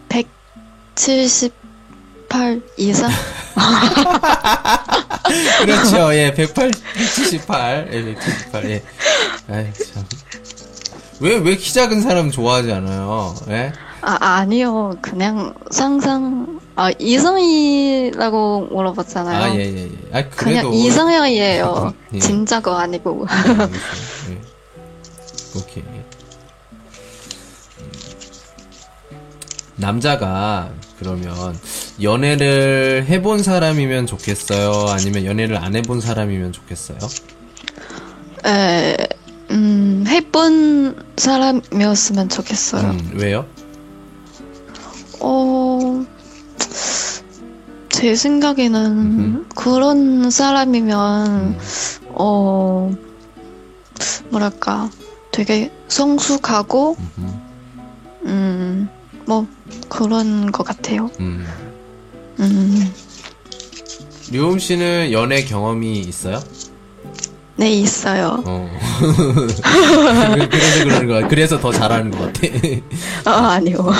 [0.09, 3.11] 178 이상?
[5.65, 6.13] 그렇죠.
[6.15, 7.89] 예, 108, 178.
[7.91, 8.69] 예, 178.
[8.69, 8.83] 예.
[9.49, 10.05] 아이, 참.
[11.23, 13.33] 왜, 왜 키 작은 사람 좋아하지 않아요?
[13.49, 13.71] 예?
[14.01, 14.97] 아, 아니요.
[15.01, 19.41] 그냥 상상, 아, 이성이라고 물어봤잖아요.
[19.43, 19.89] 아, 예, 예, 예.
[20.11, 20.69] 아, 그래도.
[20.69, 21.93] 그냥 이성형이에요.
[22.15, 22.19] 예.
[22.19, 23.25] 진짜가 아니고.
[23.29, 23.69] 알겠어요.
[24.31, 24.41] 예.
[25.57, 25.83] 오케이.
[25.83, 26.03] 음.
[29.77, 31.57] 남자가 그러면
[32.01, 34.87] 연애를 해본 사람이면 좋겠어요?
[34.89, 36.97] 아니면 연애를 안 해본 사람이면 좋겠어요?
[38.45, 38.97] 에,
[40.13, 42.91] 음, 해본 사람이었으면 좋겠어요.
[42.91, 43.45] 음, 왜요?
[45.19, 46.05] 어,
[47.89, 49.45] 제 생각에는 음흠.
[49.55, 51.59] 그런 사람이면, 음.
[52.09, 52.93] 어,
[54.29, 54.89] 뭐랄까,
[55.31, 57.33] 되게 성숙하고, 음흠.
[58.25, 58.89] 음,
[59.25, 59.47] 뭐,
[59.89, 61.09] 그런 것 같아요.
[61.19, 61.45] 음.
[62.39, 62.93] 음,
[64.31, 66.41] 류음 씨는 연애 경험이 있어요?
[67.55, 68.41] 네, 있어요.
[68.45, 68.69] 어.
[70.49, 71.27] 그래서 그러는 거야.
[71.27, 72.47] 그래서 더 잘하는 것 같아.
[73.25, 73.91] 아, 아니요.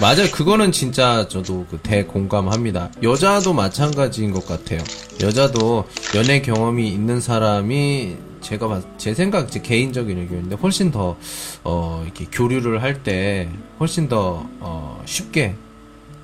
[0.00, 0.28] 맞아요.
[0.32, 2.90] 그거는 진짜 저도 그 대공감합니다.
[3.02, 4.80] 여자도 마찬가지인 것 같아요.
[5.22, 5.84] 여자도
[6.16, 11.16] 연애 경험이 있는 사람이 제가 봤, 제 생각, 제 개인적인 의견인데 훨씬 더,
[11.64, 13.48] 어, 이렇게 교류를 할 때
[13.80, 15.54] 훨씬 더, 어, 쉽게.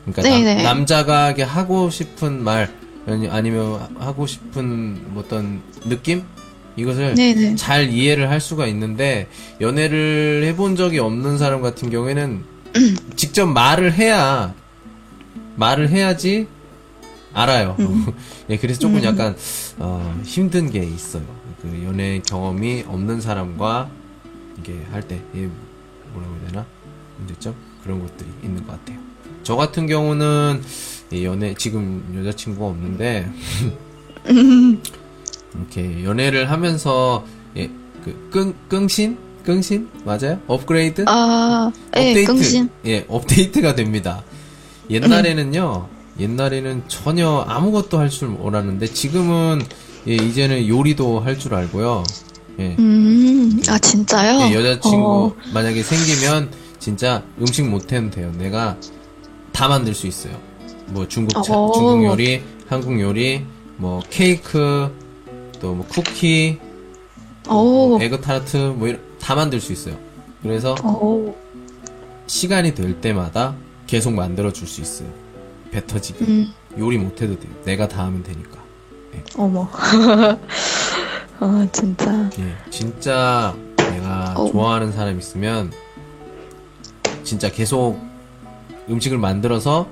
[0.05, 0.63] 그러니까 남, 네네.
[0.65, 2.71] 남자가 이게 하고 싶은 말,
[3.07, 6.23] 아니- 아니면 하고 싶은 어떤 느낌?
[6.77, 7.57] 이것을 네네.
[7.57, 9.29] 잘 이해를 할 수가 있는데
[9.61, 12.45] 연애를 해본 적이 없는 사람 같은 경우에는
[13.17, 14.55] 직접 말을 해야
[15.57, 16.47] 말을 해야지
[17.35, 17.77] 알아요.
[18.51, 19.05] 예, 그래서 조금 음.
[19.05, 19.37] 약간
[19.79, 21.25] 어, 힘든 게 있어요.
[21.61, 23.91] 그 연애 경험이 없는 사람과
[24.59, 25.49] 이게 할때 예,
[26.13, 26.67] 뭐라고 해야 되나
[27.19, 28.99] 문제점 그런 것들이 있는 것 같아요.
[29.43, 33.29] 저 같은 경우는 이 연애 지금 여자친구가 없는데
[35.55, 37.25] 이렇게 연애를 하면서
[37.57, 37.71] 예,
[38.05, 39.19] 그 끙, 끙신?
[39.45, 39.89] 끙신?
[40.05, 40.39] 맞아요?
[40.47, 41.05] 업그레이드?
[41.09, 42.69] 아, 예, 更新.
[42.87, 44.23] 예, 업데이트가 됩니다.
[44.89, 45.89] 옛날에는요,
[46.21, 49.63] 옛날에는 전혀 아무것도 할 줄 몰랐는데, 지금은,
[50.07, 52.05] 예, 이제는 요리도 할 줄 알고요.
[52.61, 52.77] 예.
[52.79, 54.49] 음, 아, 진짜요?
[54.51, 58.33] 예, 여자친구 어, 만약에 생기면, 진짜 음식 못해도 돼요.
[58.39, 58.77] 내가
[59.53, 60.39] 다 만들 수 있어요.
[60.93, 61.73] 뭐 중국, 차, 어.
[61.73, 63.45] 중국 요리, 한국 요리,
[63.77, 64.91] 뭐 케이크,
[65.61, 66.59] 또 뭐 쿠키,
[67.49, 69.97] 오, 뭐 에그 타르트, 뭐 이런, 다 만들 수 있어요.
[70.43, 71.35] 그래서 오,
[72.27, 73.55] 시간이 될 때마다
[73.87, 75.09] 계속 만들어 줄 수 있어요.
[75.71, 76.25] 배 터지게.
[76.27, 77.53] 음, 요리 못해도 돼요.
[77.65, 78.61] 내가 다 하면 되니까.
[79.37, 79.69] 어머.
[81.41, 82.31] 아, 진짜.
[82.39, 84.51] 예, 진짜 내가 어.
[84.51, 85.73] 좋아하는 사람 있으면
[87.25, 87.99] 진짜 계속
[88.89, 89.87] 음식을 만들어서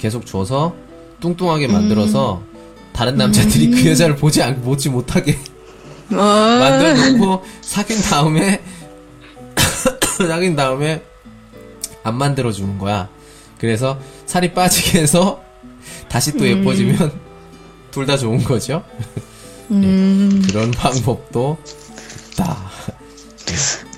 [0.00, 0.74] 계속 줘서
[1.20, 2.42] 뚱뚱하게 만들어서
[2.92, 3.70] 다른 남자들이 음.
[3.72, 5.38] 그 여자를 보지 않, 보지 못하게
[6.10, 8.62] 어, 만들어 놓고 사귄 다음에
[10.18, 11.02] 사귄 다음에
[12.02, 13.08] 안 만들어 주는 거야.
[13.58, 15.42] 그래서 살이 빠지게 해서
[16.08, 17.12] 다시 또 예뻐지면
[17.92, 18.82] 둘 다 좋은 거죠.
[19.70, 21.58] 음, 그런 방법도
[22.32, 22.56] 있다.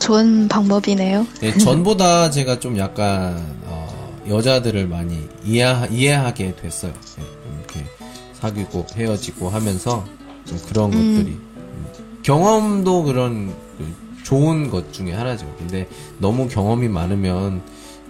[0.00, 1.26] 좋은 방법이네요.
[1.42, 3.36] 예, 전보다 제가 좀 약간
[3.66, 3.91] 어,
[4.28, 6.92] 여자들을 많이 이해 이해하게 됐어요.
[7.18, 7.22] 예,
[7.56, 7.84] 이렇게
[8.34, 10.04] 사귀고 헤어지고 하면서
[10.44, 11.86] 좀 그런 것들이 음,
[12.22, 15.52] 경험도 그런 그 좋은 것 중에 하나죠.
[15.58, 17.62] 근데 너무 경험이 많으면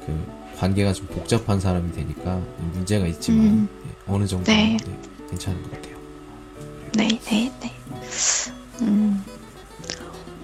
[0.04, 0.14] 그
[0.58, 2.40] 관계가 좀 복잡한 사람이 되니까
[2.72, 3.68] 문제가 있지만 음.
[3.86, 4.76] 예, 어느 정도 네.
[4.84, 5.96] 는 괜찮은 것 같아요.
[6.94, 7.72] 네, 네, 네.
[8.82, 9.24] 음,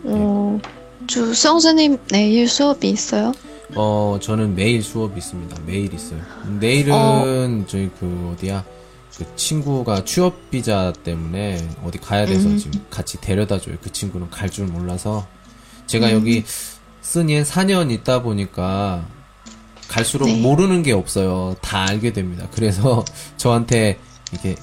[0.05, 0.59] 어,
[1.07, 3.33] 주 선생님 내일 수업이 있어요?
[3.75, 5.57] 어, 저는 매일 수업이 있습니다.
[5.67, 6.21] 매일 있어요.
[6.59, 7.65] 내일은 어.
[7.67, 8.65] 저희 그 어디야?
[9.17, 12.57] 그 친구가 취업 비자 때문에 어디 가야 돼서 음.
[12.59, 13.77] 지금 같이 데려다 줘요.
[13.83, 15.27] 그 친구는 갈 줄 몰라서
[15.87, 16.13] 제가 음.
[16.13, 16.45] 여기
[17.01, 19.05] 쓴이 한 4년 있다 보니까
[19.89, 20.41] 갈수록 네.
[20.41, 21.57] 모르는 게 없어요.
[21.63, 22.47] 다 알게 됩니다.
[22.53, 23.05] 그래서
[23.37, 23.99] 저한테
[24.33, 24.55] 이렇게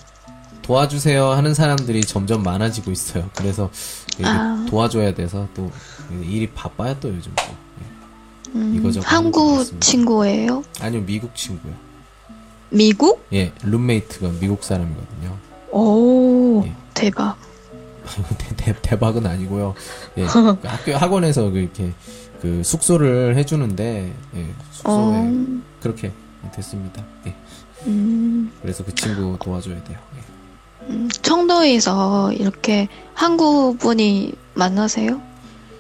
[0.62, 3.30] 도와주세요 하는 사람들이 점점 많아지고 있어요.
[3.36, 3.70] 그래서
[4.24, 4.66] 아.
[4.70, 5.72] 도와줘야 돼서 또
[6.24, 7.65] 일이 바빠요 또 요즘 또.
[8.56, 8.60] 예.
[8.60, 9.82] 음, 것 한국.
[9.82, 10.64] 친구예요?
[10.80, 11.74] 아니요, 미국 친구요.
[12.70, 13.26] 미국?
[13.34, 15.38] 예, 룸메이트가 미국 사람이거든요.
[15.72, 16.74] 오, 예.
[16.94, 17.38] 대박.
[18.38, 19.74] 대, 대, 대박은 아니고요.
[20.18, 21.92] 예, 그 학교 학원에서 그 이렇게
[22.42, 26.12] 그 숙소를 해주는데 예, 숙소에 어, 그렇게
[26.54, 27.04] 됐습니다.
[27.26, 27.36] 예,
[27.88, 29.98] 음, 그래서 그 친구 도와줘야 돼요.
[30.18, 30.86] 예.
[30.90, 35.20] 음, 청도에서 이렇게 한국 분이 만나세요?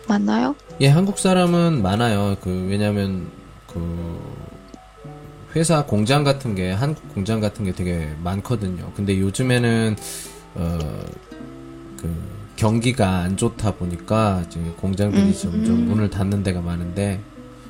[0.07, 0.55] 만나요?
[0.81, 2.35] 예, 한국 사람은 많아요.
[2.41, 3.27] 그 왜냐면
[3.65, 4.19] 그
[5.55, 8.91] 회사 공장 같은 게 한국 공장 같은 게 되게 많거든요.
[8.93, 9.95] 근데 요즘에는
[10.55, 12.13] 어그
[12.57, 15.87] 경기가 안 좋다 보니까 이제 공장들이 음, 점점 음.
[15.87, 17.21] 문을 닫는 데가 많은데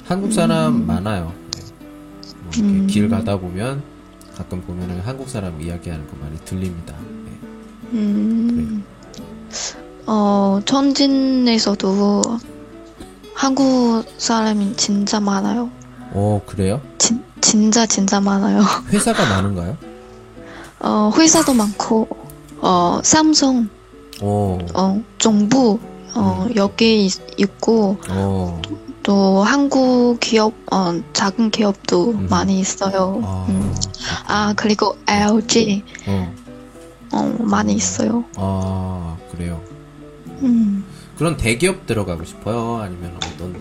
[0.04, 1.32] 한국 사람 많아요.
[1.58, 1.62] 예.
[2.42, 2.88] 뭐 이렇게 음.
[2.88, 3.84] 길 가다 보면
[4.36, 6.96] 가끔 보면은 한국 사람 이야기하는 거 많이 들립니다.
[7.28, 7.98] 예.
[7.98, 8.84] 음,
[10.08, 12.55] 어, 천진에서도
[13.36, 15.70] 한국 사람이 진짜 많아요.
[16.14, 16.82] 어 그래요?
[16.98, 18.62] 진, 진짜 진짜 많아요.
[18.90, 19.78] 회사가 많은가요?
[20.80, 22.08] 어, 회사도 많고,
[22.62, 23.70] 어, 삼성,
[24.22, 25.80] 어, 어, 정부,
[26.14, 28.62] 어, 여기 있, 있고, 어,
[29.04, 32.28] 또 한국 기업, 어, 작은 기업도 음.
[32.30, 33.22] 많이 있어요.
[33.24, 33.76] 아, 음.
[34.28, 36.34] 아, 그리고 LG, 어.
[37.14, 38.24] 어, 많이 있어요.
[38.36, 39.62] 아, 그래요.
[40.44, 40.84] 음.
[41.18, 42.82] 그런 대기업 들어가고 싶어요?
[42.82, 43.60] 아니면 어떤데?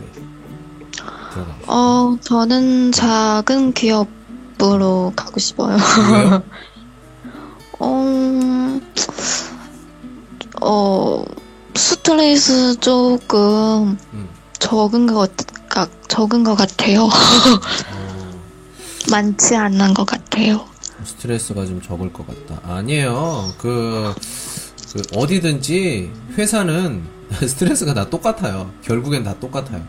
[1.33, 1.67] 들어가고 싶어요?
[1.67, 5.77] 어, 저는 작은 기업으로 가고 싶어요.
[6.13, 6.43] 왜요?
[7.81, 8.81] 어,
[10.63, 11.25] 어,
[11.75, 14.29] 스트레스 조금 음.
[14.59, 15.31] 적은 것,
[15.69, 17.05] 같, 적은 것 같아요.
[17.05, 17.11] 어,
[19.11, 20.65] 많지 않은 것 같아요.
[21.05, 22.61] 스트레스가 좀 적을 것 같다.
[22.67, 23.53] 아니에요.
[23.59, 24.15] 그,
[24.93, 27.03] 그 어디든지 회사는
[27.47, 28.71] 스트레스가 다 똑같아요.
[28.83, 29.83] 결국엔 다 똑같아요.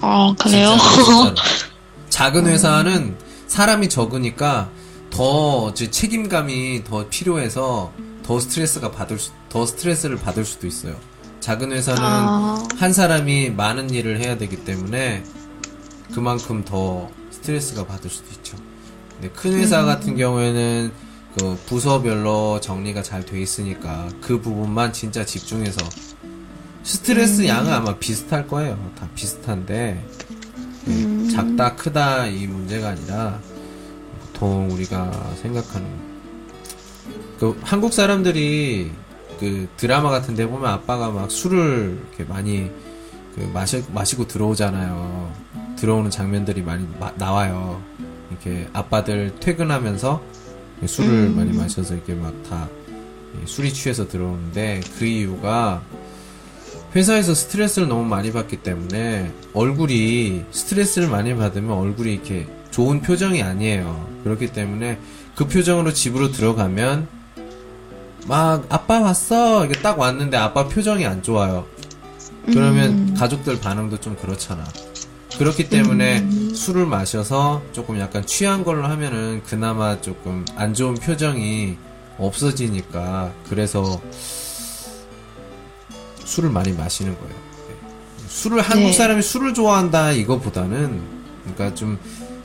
[0.00, 0.76] 어, 그래요?
[0.76, 1.34] 진짜로, 진짜로.
[2.08, 4.70] 작은 회사는 사람이 적으니까
[5.10, 10.96] 더 책임감이 더 필요해서 더 스트레스가 받을 수, 더 스트레스를 받을 수도 있어요.
[11.40, 12.62] 작은 회사는 아.
[12.78, 15.24] 한 사람이 많은 일을 해야 되기 때문에
[16.14, 18.56] 그만큼 더 스트레스가 받을 수도 있죠.
[19.14, 20.92] 근데 큰 회사 같은 경우에는
[21.38, 25.80] 그 부서별로 정리가 잘 돼 있으니까 그 부분만 진짜 집중해서
[26.82, 28.78] 스트레스 양은 아마 비슷할 거예요.
[28.98, 30.04] 다 비슷한데
[30.84, 33.38] 네, 작다 크다 이 문제가 아니라
[34.20, 35.86] 보통 우리가 생각하는
[37.38, 38.90] 그 한국 사람들이
[39.40, 42.70] 그 드라마 같은 데 보면 아빠가 막 술을 이렇게 많이
[43.34, 45.32] 그 마시, 마시고 들어오잖아요.
[45.76, 47.82] 들어오는 장면들이 많이 마- 나와요.
[48.30, 50.22] 이렇게 아빠들 퇴근하면서
[50.86, 52.68] 술을 많이 마셔서 이렇게 막 다
[53.46, 55.82] 술이 취해서 들어오는데 그 이유가
[56.94, 64.08] 회사에서 스트레스를 너무 많이 받기 때문에 얼굴이 스트레스를 많이 받으면 얼굴이 이렇게 좋은 표정이 아니에요.
[64.24, 64.98] 그렇기 때문에
[65.34, 67.08] 그 표정으로 집으로 들어가면
[68.26, 71.66] 막 아빠 왔어 이게 딱 왔는데 아빠 표정이 안 좋아요.
[72.46, 74.64] 그러면 가족들 반응도 좀 그렇잖아.
[75.38, 81.76] 그렇기 때문에 술을 마셔서 조금 약간 취한 걸로 하면은 그나마 조금 안 좋은 표정이
[82.18, 84.00] 없어지니까 그래서
[86.24, 87.34] 술을 많이 마시는 거예요.
[87.68, 87.74] 네.
[88.28, 88.92] 술을 한국 네.
[88.92, 91.02] 사람이 술을 좋아한다 이거보다는
[91.42, 91.98] 그러니까 좀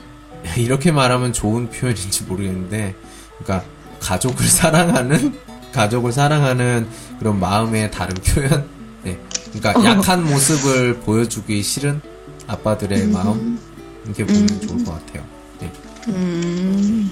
[0.56, 2.94] 이렇게 말하면 좋은 표현인지 모르겠는데
[3.38, 3.68] 그러니까
[4.00, 5.38] 가족을 사랑하는
[5.72, 8.66] 가족을 사랑하는 그런 마음의 다른 표현.
[9.02, 9.18] 네.
[9.52, 12.00] 그러니까 약한 모습을 보여주기 싫은
[12.48, 13.60] 아빠들의 마음
[14.04, 15.24] 이렇게 보면 좋을 것 같아요.
[15.60, 15.72] 네.
[16.08, 17.10] 음,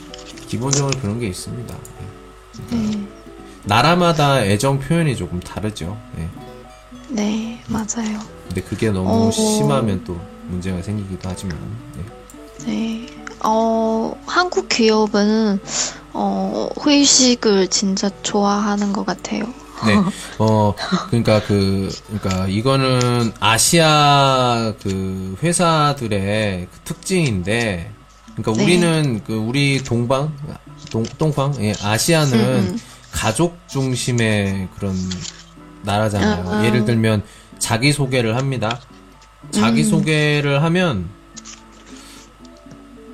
[0.49, 1.77] 기본적으로 그런 게 있습니다.
[2.71, 2.77] 네.
[2.77, 3.07] 네,
[3.65, 5.97] 나라마다 애정 표현이 조금 다르죠.
[6.17, 6.29] 네.
[7.09, 8.19] 네, 맞아요.
[8.49, 9.31] 근데 그게 너무 어.
[9.31, 10.19] 심하면 또
[10.49, 11.57] 문제가 생기기도 하지만.
[11.97, 12.67] 네.
[12.67, 13.07] 네.
[13.45, 15.61] 어, 한국 기업은,
[16.15, 19.45] 어, 회식을 진짜 좋아하는 것 같아요.
[19.85, 19.95] 네.
[20.39, 20.75] 어,
[21.09, 27.93] 그러니까 그, 그러니까 이거는 아시아 그 회사들의 그 특징인데,
[28.37, 28.63] 그러니까 네.
[28.63, 30.35] 우리는 그 우리 동방,
[30.91, 32.79] 동, 동방, 예, 아시아는 음, 음.
[33.13, 34.95] 가족 중심의 그런
[35.83, 36.49] 나라잖아요.
[36.49, 36.65] 아, 아.
[36.65, 37.23] 예를 들면
[37.59, 38.81] 자기 소개를 합니다.
[39.51, 39.89] 자기 음.
[39.89, 41.09] 소개를 하면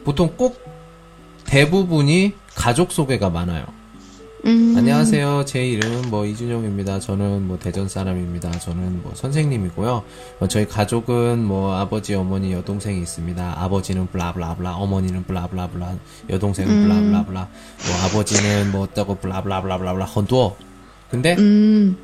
[0.04, 0.60] 보통 꼭
[1.44, 3.64] 대부분이 가족 소개가 많아요.
[4.44, 5.44] 음, 안녕하세요.
[5.46, 6.98] 제 이름 뭐 이준영입니다.
[6.98, 8.50] 저는 뭐 대전 사람입니다.
[8.50, 10.02] 저는 뭐 선생님이고요.
[10.40, 13.54] 어, 저희 가족은 뭐 아버지, 어머니, 여동생이 있습니다.
[13.56, 15.94] 아버지는 blah blah blah, 어머니는 blah blah blah,
[16.28, 16.82] 여동생은 음.
[16.88, 17.48] blah blah blah,
[17.86, 20.56] 뭐 아버지는 뭐 어쩌고 blah blah blah blah 很多.
[21.08, 21.96] 근데 음,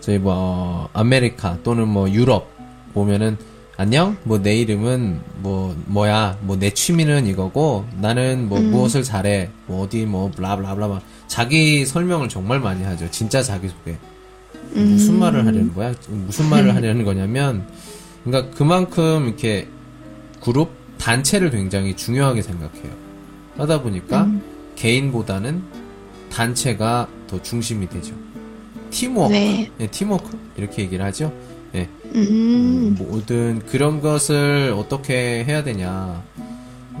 [0.00, 2.50] 저희 뭐 어, 아메리카 또는 뭐 유럽
[2.94, 3.36] 보면은
[3.76, 9.82] 안녕 뭐 내 이름은 뭐 뭐야 뭐 내 취미는 이거고 나는 뭐 무엇을 잘해 뭐
[9.84, 11.00] 어디 뭐 blah blah blah
[11.34, 13.10] 자기 설명을 정말 많이 하죠.
[13.10, 13.96] 진짜 자기 소개.
[14.72, 15.92] 무슨 말을 하려는 거야?
[16.08, 17.66] 무슨 말을 하려는 거냐면
[18.22, 19.66] 그러니까 그만큼 이렇게
[20.40, 22.92] 그룹 단체를 굉장히 중요하게 생각해요.
[23.56, 24.30] 하다 보니까
[24.76, 25.64] 개인보다는
[26.30, 28.14] 단체가 더 중심이 되죠.
[28.90, 29.32] 팀워크.
[29.32, 29.68] 네.
[29.76, 30.38] 네, 팀워크.
[30.56, 31.32] 이렇게 얘기를 하죠.
[31.72, 36.22] 네, 음, 모든 그런 것을 어떻게 해야 되냐.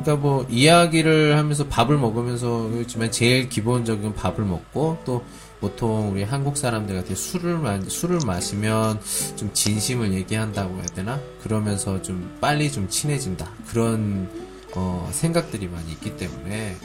[0.02, 5.24] 그러니까 뭐 이야기를 하면서 밥을 먹으면서 그렇지만 제일 기본적인 밥을 먹고 또
[5.60, 9.00] 보통 우리 한국 사람들 같은 술을 마, 술을 마시면
[9.36, 11.20] 좀 진심을 얘기한다고 해야 되나?
[11.42, 13.48] 그러면서 좀 빨리 좀 친해진다.
[13.68, 14.28] 그런
[14.74, 16.76] 어, 생각들이 많이 있기 때문에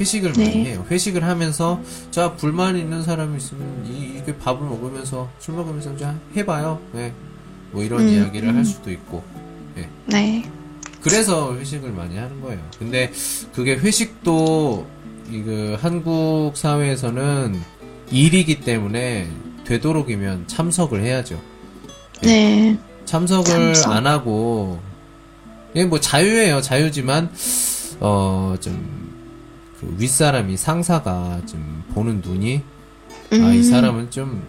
[0.00, 0.44] 회식을 네.
[0.44, 0.84] 많이 해요.
[0.90, 6.80] 회식을 하면서 자 불만 있는 사람이 있으면 이, 이게 밥을 먹으면서 술 먹으면서 자 해봐요.
[6.92, 7.12] 네.
[7.70, 8.56] 뭐 이런 음, 이야기를 음.
[8.56, 9.22] 할 수도 있고.
[9.76, 9.88] 네.
[10.06, 10.50] 네.
[11.04, 12.58] 그래서 회식을 많이 하는 거예요.
[12.78, 13.12] 근데
[13.54, 14.86] 그게 회식도
[15.30, 17.60] 이그 한국 사회에서는
[18.10, 19.28] 일이기 때문에
[19.64, 21.40] 되도록이면 참석을 해야죠.
[22.22, 22.78] 네.
[23.04, 23.92] 참석을 참석.
[23.92, 24.80] 안 하고
[25.74, 26.62] 이게 뭐 자유예요.
[26.62, 27.30] 자유지만
[28.00, 29.04] 어좀
[29.78, 32.62] 그 윗사람이 상사가 좀 보는 눈이
[33.30, 34.42] 아이 음, 사람은 좀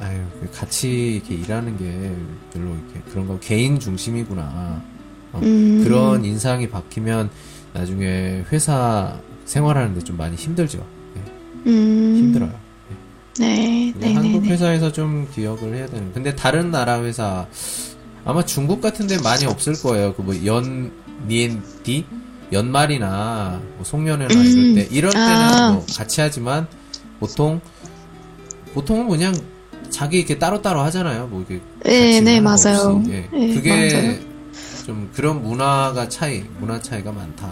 [0.00, 2.12] 아유 그 같이 이렇게 일하는 게
[2.52, 4.82] 별로 이렇게 그런 거 개인 중심이구나.
[5.32, 5.82] 어, 음.
[5.84, 7.30] 그런 인상이 박히면
[7.72, 10.84] 나중에 회사 생활하는데 좀 많이 힘들죠.
[11.14, 11.22] 네,
[11.66, 12.52] 음, 힘들어요.
[13.38, 13.90] 네.
[13.92, 14.14] 근데 네.
[14.14, 14.48] 한국 네.
[14.50, 16.12] 회사에서 좀 기억을 해야 되는.
[16.12, 17.46] 근데 다른 나라 회사
[18.24, 20.14] 아마 중국 같은데 많이 없을 거예요.
[20.14, 20.90] 그 뭐 연
[21.28, 22.04] 니엔디
[22.52, 24.44] 연말이나 뭐 송년회나 음.
[24.44, 25.72] 이럴 때 이럴 때는 아.
[25.72, 26.66] 뭐 같이 하지만
[27.20, 27.60] 보통
[28.74, 29.34] 보통은 그냥
[29.90, 31.28] 자기 이렇게 따로따로 하잖아요.
[31.28, 33.02] 뭐 이게 네, 네, 맞아요.
[33.08, 33.28] 예.
[33.32, 34.29] 네, 그게 맞아요.
[34.84, 37.46] 좀 그런 문화가 차이, 문화 차이가 많다.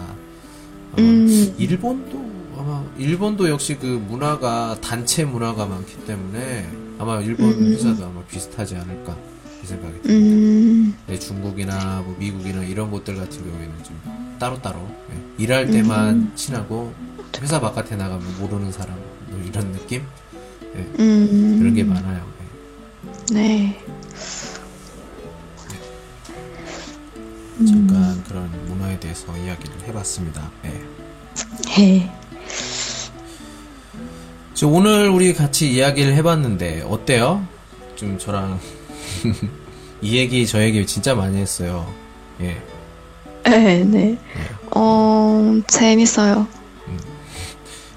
[0.93, 1.55] 아마 음.
[1.57, 7.71] 일본도 아마 일본도 역시 그 문화가 단체 문화가 많기 때문에 아마 일본 음.
[7.71, 9.15] 회사도 아마 비슷하지 않을까
[9.63, 10.09] 이 생각이 듭니다.
[10.09, 13.99] 음, 네, 중국이나 뭐 미국이나 이런 곳들 같은 경우에는 좀
[14.39, 14.79] 따로따로
[15.11, 16.93] 예, 일할 때만 친하고
[17.41, 20.01] 회사 바깥에 나가면 모르는 사람 뭐 이런 느낌
[20.75, 21.59] 예, 음.
[21.59, 22.25] 그런 게 많아요.
[23.31, 23.33] 예.
[23.33, 23.85] 네.
[27.65, 30.49] 잠깐 그런 문화에 대해서 이야기를 해봤습니다.
[30.65, 30.81] 예.
[31.77, 32.11] 네.
[34.53, 37.45] 저 오늘 우리 같이 이야기를 해봤는데 어때요?
[37.95, 38.59] 좀 저랑
[40.01, 41.91] 이 얘기 저 얘기 진짜 많이 했어요.
[42.41, 42.61] 예.
[43.43, 44.17] 네, 네.
[44.75, 46.47] 어, 재밌어요.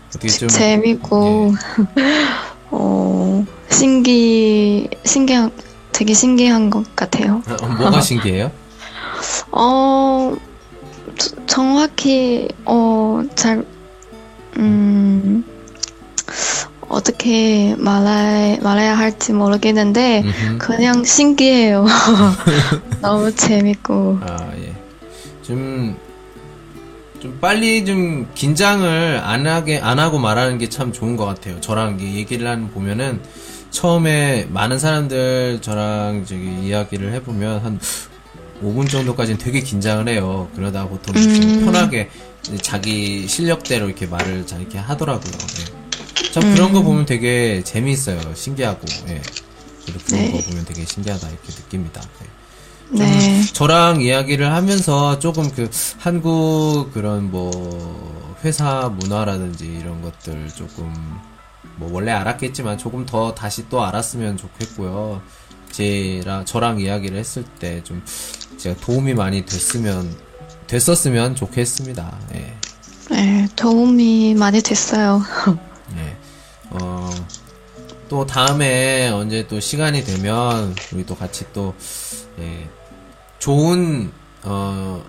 [0.08, 1.52] 어떻게 좀 재밌고,
[2.70, 5.50] 어, 신기, 신기한,
[5.92, 7.42] 되게 신기한 것 같아요.
[7.60, 8.50] 어, 뭐가 신기해요?
[9.50, 10.34] 어,
[11.18, 13.64] 저- 정확히, 어, 잘,
[14.58, 15.44] 음,
[16.88, 20.58] 어떻게 말해, 말해야 할지 모르겠는데, 음흠.
[20.58, 21.86] 그냥 신기해요.
[23.00, 24.18] 너무 재밌고.
[24.22, 24.74] 아, 예.
[25.42, 25.96] 좀,
[27.20, 31.60] 좀 빨리 좀 긴장을 안 하게, 안 하고 말하는 게 참 좋은 것 같아요.
[31.60, 33.20] 저랑 얘기를 하는 보면은
[33.70, 37.80] 처음에 많은 사람들 저랑 저기 이야기를 해보면 한
[38.62, 40.48] 5분 정도까지는 되게 긴장을 해요.
[40.54, 41.64] 그러다가 보통 음.
[41.64, 42.10] 편하게
[42.60, 45.32] 자기 실력대로 이렇게 말을 잘 이렇게 하더라고요.
[45.32, 46.30] 예.
[46.32, 48.34] 참 그런 거 보면 되게 재미있어요.
[48.34, 49.20] 신기하고, 예.
[49.84, 50.32] 그런 네.
[50.32, 52.00] 거 보면 되게 신기하다 이렇게 느낍니다.
[52.22, 52.42] 예.
[52.96, 53.42] 좀 네.
[53.52, 60.92] 저랑 이야기를 하면서 조금 그 한국 그런 뭐 회사 문화라든지 이런 것들 조금
[61.76, 65.22] 뭐 원래 알았겠지만 조금 더 다시 또 알았으면 좋겠고요.
[65.72, 68.02] 제랑 저랑 이야기를 했을 때 좀
[68.58, 70.14] 제가 도움이 많이 됐으면
[70.68, 72.18] 됐었으면 좋겠습니다.
[72.34, 72.54] 예.
[73.10, 75.22] 네, 도움이 많이 됐어요.
[75.96, 76.16] 네.
[76.70, 77.10] 어,
[78.08, 81.74] 또 다음에 언제 또 시간이 되면 우리 또 같이 또,
[82.38, 82.68] 예,
[83.38, 84.10] 좋은,
[84.44, 85.04] 어,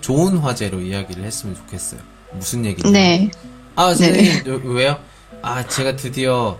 [0.00, 2.00] 좋은 화제로 이야기를 했으면 좋겠어요.
[2.34, 2.90] 무슨 얘기냐?
[2.90, 3.30] 네.
[3.74, 4.98] 아, 선생님, 요- 왜요?
[5.42, 6.58] 아, 제가 드디어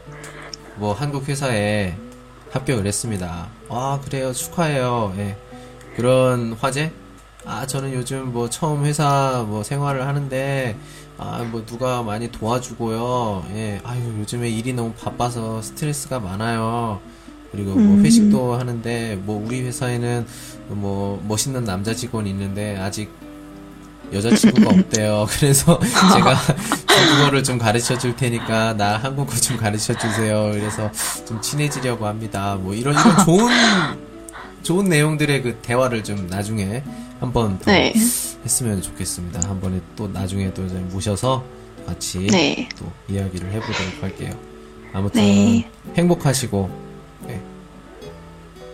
[0.77, 1.95] 뭐 한국 회사에
[2.51, 3.49] 합격을 했습니다.
[3.69, 4.33] 아, 그래요.
[4.33, 5.15] 축하해요.
[5.19, 5.37] 예.
[5.97, 6.93] 그런 화제?
[7.45, 10.77] 아, 저는 요즘 뭐 처음 회사 뭐 생활을 하는데,
[11.19, 13.47] 아, 뭐 누가 많이 도와주고요.
[13.55, 13.81] 예.
[13.85, 17.01] 아유, 요즘에 일이 너무 바빠서 스트레스가 많아요.
[17.53, 18.05] 그리고 뭐 음.
[18.05, 20.27] 회식도 하는데, 뭐 우리 회사에는
[20.69, 23.11] 뭐 멋있는 남자 직원이 있는데, 아직
[24.13, 25.27] 여자친구가 없대요.
[25.31, 25.79] 그래서
[26.15, 26.37] 제가
[26.87, 30.51] 중국어를 좀 가르쳐 줄 테니까 나 한국어 좀 가르쳐 주세요.
[30.53, 30.91] 그래서
[31.27, 32.57] 좀 친해지려고 합니다.
[32.61, 33.49] 뭐 이런 이런 좋은
[34.63, 36.83] 좋은 내용들의 그 대화를 좀 나중에
[37.21, 37.93] 한번 더 네.
[38.45, 39.49] 했으면 좋겠습니다.
[39.49, 41.45] 한 번에 또 나중에 또 모셔서
[41.87, 42.69] 같이 네.
[42.79, 44.33] 또 이야기를 해보도록 할게요.
[44.93, 45.71] 아무튼 네.
[45.97, 46.71] 행복하시고
[47.27, 47.43] 네.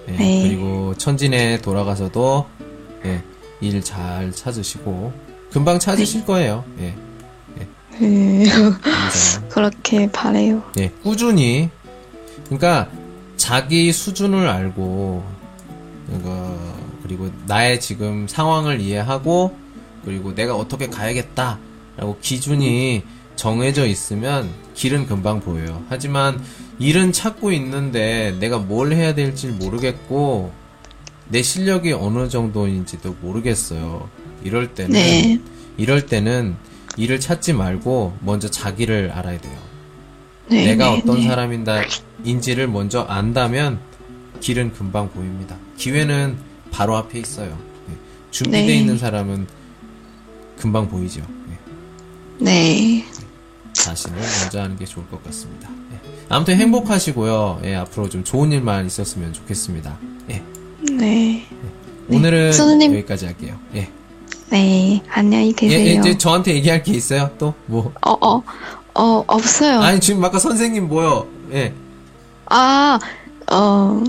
[0.06, 0.42] 네, 네.
[0.42, 2.46] 그리고 천진에 돌아가서도
[3.04, 3.22] 예,
[3.60, 5.12] 일잘 찾으시고
[5.54, 6.64] 금방 찾으실 거예요.
[6.80, 6.96] 예,
[8.02, 8.44] 음,
[8.82, 10.64] 항상 그렇게 바래요.
[10.80, 11.70] 예, 꾸준히
[12.46, 12.88] 그러니까
[13.36, 15.24] 자기 수준을 알고
[16.10, 16.58] 그거
[17.04, 19.56] 그리고 나의 지금 상황을 이해하고
[20.04, 23.04] 그리고 내가 어떻게 가야겠다라고 기준이
[23.36, 25.84] 정해져 있으면 길은 금방 보여요.
[25.88, 26.42] 하지만
[26.80, 30.50] 일은 찾고 있는데 내가 뭘 해야 될지 모르겠고
[31.28, 34.08] 내 실력이 어느 정도인지도 모르겠어요.
[34.42, 35.40] 이럴 때는 네.
[35.76, 36.56] 이럴 때는
[36.96, 39.58] 일을 찾지 말고 먼저 자기를 알아야 돼요.
[40.48, 40.66] 네.
[40.66, 41.28] 내가 네, 어떤 네.
[41.28, 43.80] 사람인지를 먼저 안다면
[44.40, 45.56] 길은 금방 보입니다.
[45.76, 46.36] 기회는
[46.70, 47.58] 바로 앞에 있어요.
[47.88, 47.94] 네.
[48.30, 48.76] 준비되어 네.
[48.78, 49.46] 있는 사람은
[50.58, 51.22] 금방 보이죠.
[51.48, 51.58] 네.
[52.38, 53.04] 네.
[53.72, 55.68] 자신을 먼저 하는 게 좋을 것 같습니다.
[55.90, 56.00] 네.
[56.28, 57.62] 아무튼 행복하시고요.
[57.64, 59.98] 예, 앞으로 좀 좋은 일만 있었으면 좋겠습니다.
[60.30, 60.42] 예.
[60.92, 60.94] 네.
[60.96, 61.46] 네.
[62.08, 62.92] 오늘은 선생님.
[62.98, 63.58] 여기까지 할게요.
[63.74, 63.90] 예.
[64.50, 65.02] 네.
[65.10, 65.78] 안녕히 예, 계세요.
[65.78, 67.30] 예, 이제 저한테 얘기할 게 있어요?
[67.38, 67.92] 또 뭐?
[68.02, 68.42] 어, 어,
[68.94, 69.80] 어, 없어요.
[69.80, 71.26] 아니 지금 아까 선생님 뭐요?
[71.52, 71.72] 예.
[72.46, 72.98] 아,
[73.50, 74.04] 어,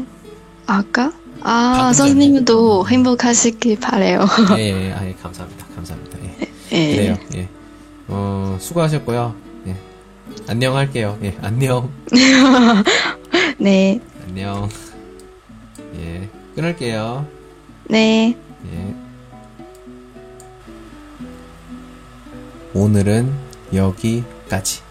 [0.67, 1.11] 아까?
[1.41, 4.25] 아, 선생님도 행복하시길 바래요.
[4.57, 4.93] 예, 예, 예.
[4.93, 5.65] 아, 예, 감사합니다.
[5.75, 6.17] 감사합니다.
[6.23, 6.47] 예.
[6.71, 6.95] 예.
[6.95, 7.17] 그래요.
[7.35, 7.47] 예.
[8.07, 9.35] 어, 수고하셨고요.
[9.67, 9.75] 예.
[10.47, 11.17] 안녕 할게요.
[11.23, 11.89] 예, 안녕.
[13.57, 13.99] 네.
[14.27, 14.69] 안녕.
[15.99, 16.29] 예.
[16.55, 17.25] 끊을게요.
[17.89, 18.35] 네.
[18.73, 19.04] 예.
[22.75, 23.31] 오늘은
[23.73, 24.84] 여기까지.